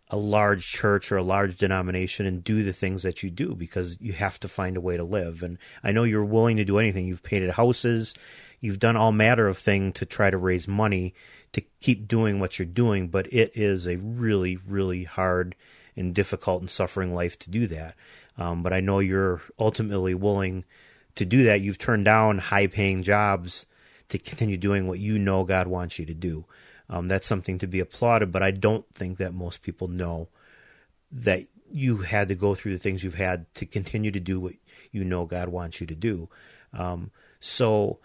a 0.08 0.16
large 0.16 0.70
church 0.70 1.10
or 1.10 1.16
a 1.16 1.22
large 1.22 1.56
denomination 1.56 2.26
and 2.26 2.44
do 2.44 2.62
the 2.62 2.72
things 2.72 3.02
that 3.04 3.22
you 3.22 3.30
do 3.30 3.54
because 3.54 3.96
you 4.00 4.12
have 4.12 4.38
to 4.40 4.48
find 4.48 4.76
a 4.76 4.80
way 4.80 4.96
to 4.96 5.04
live. 5.04 5.42
And 5.42 5.58
I 5.82 5.92
know 5.92 6.04
you're 6.04 6.24
willing 6.24 6.56
to 6.58 6.64
do 6.64 6.78
anything. 6.78 7.06
You've 7.06 7.22
painted 7.22 7.50
houses, 7.50 8.14
you've 8.60 8.80
done 8.80 8.96
all 8.96 9.12
matter 9.12 9.48
of 9.48 9.58
things 9.58 9.94
to 9.94 10.06
try 10.06 10.30
to 10.30 10.36
raise 10.36 10.68
money 10.68 11.14
to 11.52 11.62
keep 11.80 12.06
doing 12.06 12.38
what 12.38 12.58
you're 12.58 12.66
doing, 12.66 13.08
but 13.08 13.32
it 13.32 13.52
is 13.54 13.86
a 13.86 13.96
really, 13.96 14.56
really 14.56 15.04
hard 15.04 15.56
and 15.96 16.14
difficult 16.14 16.60
and 16.60 16.70
suffering 16.70 17.14
life 17.14 17.38
to 17.40 17.50
do 17.50 17.66
that. 17.66 17.94
Um, 18.38 18.62
but 18.62 18.72
I 18.72 18.80
know 18.80 19.00
you're 19.00 19.42
ultimately 19.58 20.14
willing 20.14 20.64
to 21.16 21.24
do 21.24 21.44
that. 21.44 21.60
You've 21.60 21.78
turned 21.78 22.04
down 22.04 22.38
high 22.38 22.66
paying 22.66 23.02
jobs 23.02 23.66
to 24.08 24.18
continue 24.18 24.56
doing 24.56 24.86
what 24.86 24.98
you 24.98 25.18
know 25.18 25.44
God 25.44 25.66
wants 25.66 25.98
you 25.98 26.06
to 26.06 26.14
do. 26.14 26.44
Um, 26.88 27.08
that's 27.08 27.26
something 27.26 27.58
to 27.58 27.66
be 27.66 27.80
applauded, 27.80 28.32
but 28.32 28.42
I 28.42 28.50
don't 28.50 28.84
think 28.94 29.18
that 29.18 29.32
most 29.32 29.62
people 29.62 29.88
know 29.88 30.28
that 31.12 31.44
you 31.70 31.98
had 31.98 32.28
to 32.28 32.34
go 32.34 32.54
through 32.54 32.72
the 32.72 32.78
things 32.78 33.04
you've 33.04 33.14
had 33.14 33.52
to 33.54 33.66
continue 33.66 34.10
to 34.10 34.20
do 34.20 34.40
what 34.40 34.54
you 34.90 35.04
know 35.04 35.24
God 35.24 35.48
wants 35.48 35.80
you 35.80 35.86
to 35.86 35.94
do. 35.94 36.28
Um, 36.72 37.12
so 37.38 38.00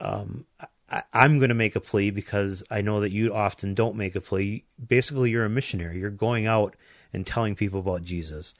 um, 0.00 0.46
I, 0.90 1.02
am 1.12 1.38
going 1.38 1.48
to 1.48 1.54
make 1.54 1.76
a 1.76 1.80
plea 1.80 2.10
because 2.10 2.62
I 2.70 2.82
know 2.82 3.00
that 3.00 3.10
you 3.10 3.34
often 3.34 3.74
don't 3.74 3.96
make 3.96 4.14
a 4.14 4.20
plea. 4.20 4.64
Basically, 4.86 5.30
you're 5.30 5.44
a 5.44 5.50
missionary. 5.50 5.98
You're 5.98 6.10
going 6.10 6.46
out 6.46 6.76
and 7.12 7.26
telling 7.26 7.56
people 7.56 7.80
about 7.80 8.04
Jesus, 8.04 8.54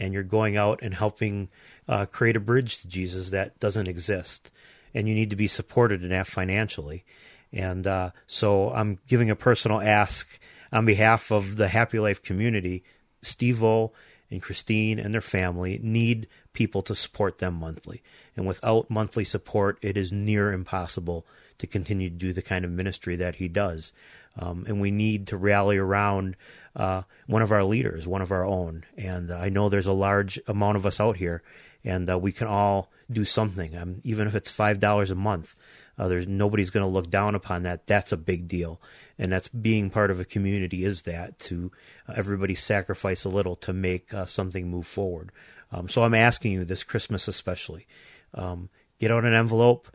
and 0.00 0.14
you're 0.14 0.22
going 0.22 0.56
out 0.56 0.80
and 0.82 0.94
helping 0.94 1.48
uh, 1.86 2.06
create 2.06 2.36
a 2.36 2.40
bridge 2.40 2.78
to 2.78 2.88
Jesus 2.88 3.30
that 3.30 3.60
doesn't 3.60 3.86
exist. 3.86 4.50
And 4.94 5.08
you 5.08 5.14
need 5.14 5.30
to 5.30 5.36
be 5.36 5.46
supported 5.46 6.02
in 6.02 6.08
that 6.08 6.26
financially. 6.26 7.04
And 7.52 7.86
uh, 7.86 8.10
so 8.26 8.72
I'm 8.72 8.98
giving 9.06 9.30
a 9.30 9.36
personal 9.36 9.80
ask 9.80 10.26
on 10.72 10.86
behalf 10.86 11.30
of 11.30 11.56
the 11.56 11.68
Happy 11.68 11.98
Life 11.98 12.22
community. 12.22 12.82
Steve 13.22 13.62
O 13.62 13.92
and 14.30 14.42
Christine 14.42 14.98
and 14.98 15.12
their 15.12 15.20
family 15.20 15.78
need 15.82 16.28
people 16.52 16.82
to 16.82 16.94
support 16.94 17.38
them 17.38 17.54
monthly. 17.54 18.02
And 18.36 18.46
without 18.46 18.90
monthly 18.90 19.24
support, 19.24 19.78
it 19.82 19.96
is 19.96 20.12
near 20.12 20.52
impossible 20.52 21.26
to 21.58 21.66
continue 21.66 22.08
to 22.08 22.16
do 22.16 22.32
the 22.32 22.42
kind 22.42 22.64
of 22.64 22.70
ministry 22.70 23.16
that 23.16 23.36
he 23.36 23.48
does. 23.48 23.92
Um, 24.38 24.64
and 24.66 24.80
we 24.80 24.90
need 24.90 25.26
to 25.28 25.36
rally 25.36 25.76
around 25.76 26.36
uh, 26.76 27.02
one 27.26 27.42
of 27.42 27.52
our 27.52 27.64
leaders, 27.64 28.06
one 28.06 28.22
of 28.22 28.32
our 28.32 28.44
own. 28.44 28.84
And 28.96 29.30
I 29.30 29.48
know 29.48 29.68
there's 29.68 29.86
a 29.86 29.92
large 29.92 30.40
amount 30.46 30.76
of 30.76 30.86
us 30.86 31.00
out 31.00 31.16
here, 31.16 31.42
and 31.84 32.08
uh, 32.10 32.18
we 32.18 32.32
can 32.32 32.46
all 32.46 32.90
do 33.10 33.24
something. 33.24 33.76
Um, 33.76 34.00
even 34.04 34.26
if 34.26 34.34
it's 34.34 34.50
five 34.50 34.78
dollars 34.78 35.10
a 35.10 35.14
month, 35.14 35.54
uh, 35.98 36.08
there's 36.08 36.28
nobody's 36.28 36.70
going 36.70 36.84
to 36.84 36.90
look 36.90 37.10
down 37.10 37.34
upon 37.34 37.64
that. 37.64 37.86
That's 37.86 38.12
a 38.12 38.16
big 38.16 38.48
deal, 38.48 38.80
and 39.18 39.32
that's 39.32 39.48
being 39.48 39.90
part 39.90 40.10
of 40.10 40.20
a 40.20 40.24
community. 40.24 40.84
Is 40.84 41.02
that 41.02 41.38
to 41.40 41.72
uh, 42.08 42.14
everybody 42.16 42.54
sacrifice 42.54 43.24
a 43.24 43.28
little 43.28 43.56
to 43.56 43.72
make 43.72 44.12
uh, 44.14 44.26
something 44.26 44.68
move 44.68 44.86
forward? 44.86 45.32
Um, 45.72 45.88
so 45.88 46.02
I'm 46.02 46.14
asking 46.14 46.52
you 46.52 46.64
this 46.64 46.82
Christmas 46.82 47.28
especially, 47.28 47.86
um, 48.34 48.70
get 48.98 49.10
out 49.10 49.24
an 49.24 49.34
envelope 49.34 49.88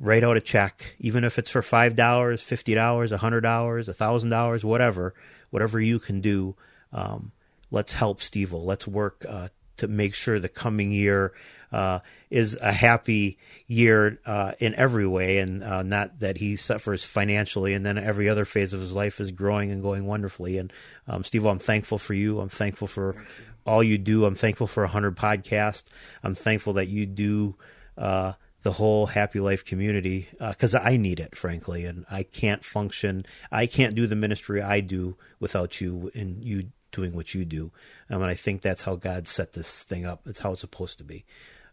write 0.00 0.24
out 0.24 0.36
a 0.36 0.40
check, 0.40 0.96
even 0.98 1.24
if 1.24 1.38
it's 1.38 1.50
for 1.50 1.62
five 1.62 1.94
dollars, 1.94 2.40
fifty 2.40 2.74
dollars, 2.74 3.12
a 3.12 3.18
hundred 3.18 3.42
dollars, 3.42 3.88
a 3.88 3.92
thousand 3.92 4.30
dollars, 4.30 4.64
whatever, 4.64 5.14
whatever 5.50 5.80
you 5.80 5.98
can 5.98 6.20
do. 6.20 6.54
Um, 6.92 7.32
let's 7.70 7.92
help 7.92 8.22
Steve. 8.22 8.52
Let's 8.52 8.86
work 8.86 9.24
uh, 9.28 9.48
to 9.78 9.88
make 9.88 10.14
sure 10.14 10.38
the 10.38 10.48
coming 10.48 10.92
year 10.92 11.32
uh, 11.72 12.00
is 12.30 12.58
a 12.60 12.72
happy 12.72 13.38
year 13.66 14.18
uh, 14.26 14.52
in 14.58 14.74
every 14.74 15.06
way, 15.06 15.38
and 15.38 15.62
uh, 15.62 15.82
not 15.82 16.18
that 16.20 16.36
he 16.36 16.56
suffers 16.56 17.04
financially, 17.04 17.74
and 17.74 17.86
then 17.86 17.96
every 17.96 18.28
other 18.28 18.44
phase 18.44 18.72
of 18.72 18.80
his 18.80 18.92
life 18.92 19.20
is 19.20 19.30
growing 19.30 19.70
and 19.70 19.82
going 19.82 20.06
wonderfully. 20.06 20.58
And 20.58 20.72
um, 21.06 21.22
Steve, 21.24 21.46
I'm 21.46 21.58
thankful 21.58 21.98
for 21.98 22.14
you. 22.14 22.40
I'm 22.40 22.48
thankful 22.48 22.88
for 22.88 23.24
all 23.64 23.82
you 23.82 23.98
do. 23.98 24.24
I'm 24.24 24.34
thankful 24.34 24.66
for 24.66 24.84
a 24.84 24.88
hundred 24.88 25.16
podcasts. 25.16 25.84
I'm 26.24 26.34
thankful 26.34 26.74
that 26.74 26.88
you 26.88 27.06
do 27.06 27.54
uh, 27.96 28.32
the 28.62 28.72
whole 28.72 29.06
happy 29.06 29.40
life 29.40 29.64
community 29.64 30.28
because 30.38 30.74
uh, 30.74 30.80
I 30.82 30.96
need 30.96 31.20
it, 31.20 31.34
frankly, 31.34 31.84
and 31.86 32.04
I 32.10 32.22
can't 32.22 32.64
function. 32.64 33.24
I 33.50 33.66
can't 33.66 33.94
do 33.94 34.06
the 34.06 34.16
ministry 34.16 34.60
I 34.60 34.80
do 34.80 35.16
without 35.38 35.80
you 35.80 36.10
and 36.14 36.44
you 36.44 36.70
doing 36.92 37.14
what 37.14 37.34
you 37.34 37.44
do. 37.44 37.70
Um, 38.10 38.22
and 38.22 38.30
I 38.30 38.34
think 38.34 38.62
that's 38.62 38.82
how 38.82 38.96
God 38.96 39.26
set 39.26 39.52
this 39.52 39.82
thing 39.84 40.04
up. 40.04 40.22
It's 40.26 40.40
how 40.40 40.52
it's 40.52 40.60
supposed 40.60 40.98
to 40.98 41.04
be. 41.04 41.24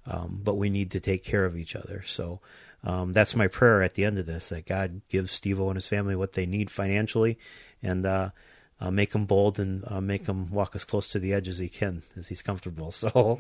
Um, 0.06 0.40
but 0.42 0.58
we 0.58 0.70
need 0.70 0.92
to 0.92 1.00
take 1.00 1.24
care 1.24 1.44
of 1.44 1.58
each 1.58 1.76
other. 1.76 2.04
So 2.04 2.40
um, 2.84 3.12
that's 3.12 3.36
my 3.36 3.48
prayer 3.48 3.82
at 3.82 3.96
the 3.96 4.06
end 4.06 4.18
of 4.18 4.26
this 4.26 4.50
that 4.50 4.66
God 4.66 5.02
gives 5.10 5.32
Steve 5.32 5.60
and 5.60 5.76
his 5.76 5.88
family 5.88 6.16
what 6.16 6.34
they 6.34 6.46
need 6.46 6.70
financially, 6.70 7.38
and 7.84 8.06
uh, 8.06 8.30
uh, 8.80 8.92
make 8.92 9.14
him 9.14 9.26
bold 9.26 9.60
and 9.60 9.84
uh, 9.88 10.00
make 10.02 10.26
him 10.26 10.52
walk 10.52 10.76
as 10.76 10.84
close 10.84 11.10
to 11.10 11.20
the 11.20 11.34
edge 11.34 11.48
as 11.48 11.58
he 11.58 11.70
can, 11.70 12.04
as 12.16 12.28
he's 12.28 12.42
comfortable. 12.42 12.92
So 12.98 13.38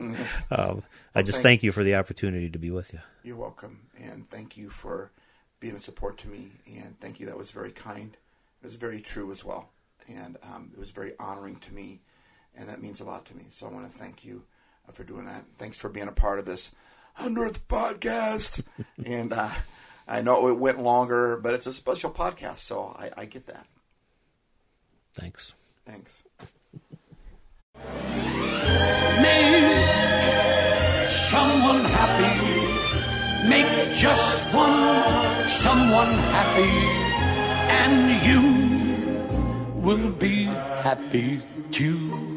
um, 0.51 0.83
I 1.15 1.21
just 1.21 1.37
thank, 1.37 1.43
thank 1.43 1.63
you 1.63 1.71
for 1.71 1.83
the 1.83 1.95
opportunity 1.95 2.49
to 2.49 2.59
be 2.59 2.71
with 2.71 2.93
you. 2.93 2.99
You're 3.23 3.37
welcome, 3.37 3.87
and 3.99 4.27
thank 4.27 4.57
you 4.57 4.69
for 4.69 5.11
being 5.59 5.75
a 5.75 5.79
support 5.79 6.17
to 6.19 6.27
me. 6.27 6.51
And 6.67 6.99
thank 6.99 7.19
you. 7.19 7.25
That 7.25 7.37
was 7.37 7.51
very 7.51 7.71
kind. 7.71 8.13
It 8.13 8.63
was 8.63 8.75
very 8.75 9.01
true 9.01 9.31
as 9.31 9.43
well, 9.43 9.69
and 10.07 10.37
um, 10.43 10.71
it 10.73 10.79
was 10.79 10.91
very 10.91 11.13
honoring 11.19 11.57
to 11.57 11.73
me, 11.73 12.01
and 12.55 12.69
that 12.69 12.81
means 12.81 12.99
a 12.99 13.05
lot 13.05 13.25
to 13.25 13.35
me. 13.35 13.45
So 13.49 13.67
I 13.67 13.71
want 13.71 13.91
to 13.91 13.97
thank 13.97 14.23
you 14.25 14.43
uh, 14.87 14.91
for 14.91 15.03
doing 15.03 15.25
that. 15.25 15.45
Thanks 15.57 15.77
for 15.79 15.89
being 15.89 16.07
a 16.07 16.13
part 16.13 16.39
of 16.39 16.45
this 16.45 16.71
hundredth 17.15 17.67
podcast. 17.67 18.63
and 19.05 19.33
uh, 19.33 19.49
I 20.07 20.21
know 20.21 20.47
it 20.47 20.59
went 20.59 20.79
longer, 20.79 21.37
but 21.37 21.53
it's 21.53 21.67
a 21.67 21.73
special 21.73 22.11
podcast, 22.11 22.59
so 22.59 22.95
I, 22.97 23.09
I 23.17 23.25
get 23.25 23.47
that. 23.47 23.67
Thanks. 25.17 25.53
Thanks. 25.83 26.23
Make 29.25 29.89
someone 31.09 31.83
happy. 31.99 33.49
Make 33.49 33.93
just 33.95 34.53
one 34.53 35.49
someone 35.49 36.13
happy. 36.35 36.69
And 37.81 38.03
you 38.27 38.41
will 39.81 40.11
be 40.11 40.43
happy 40.85 41.41
too. 41.71 42.36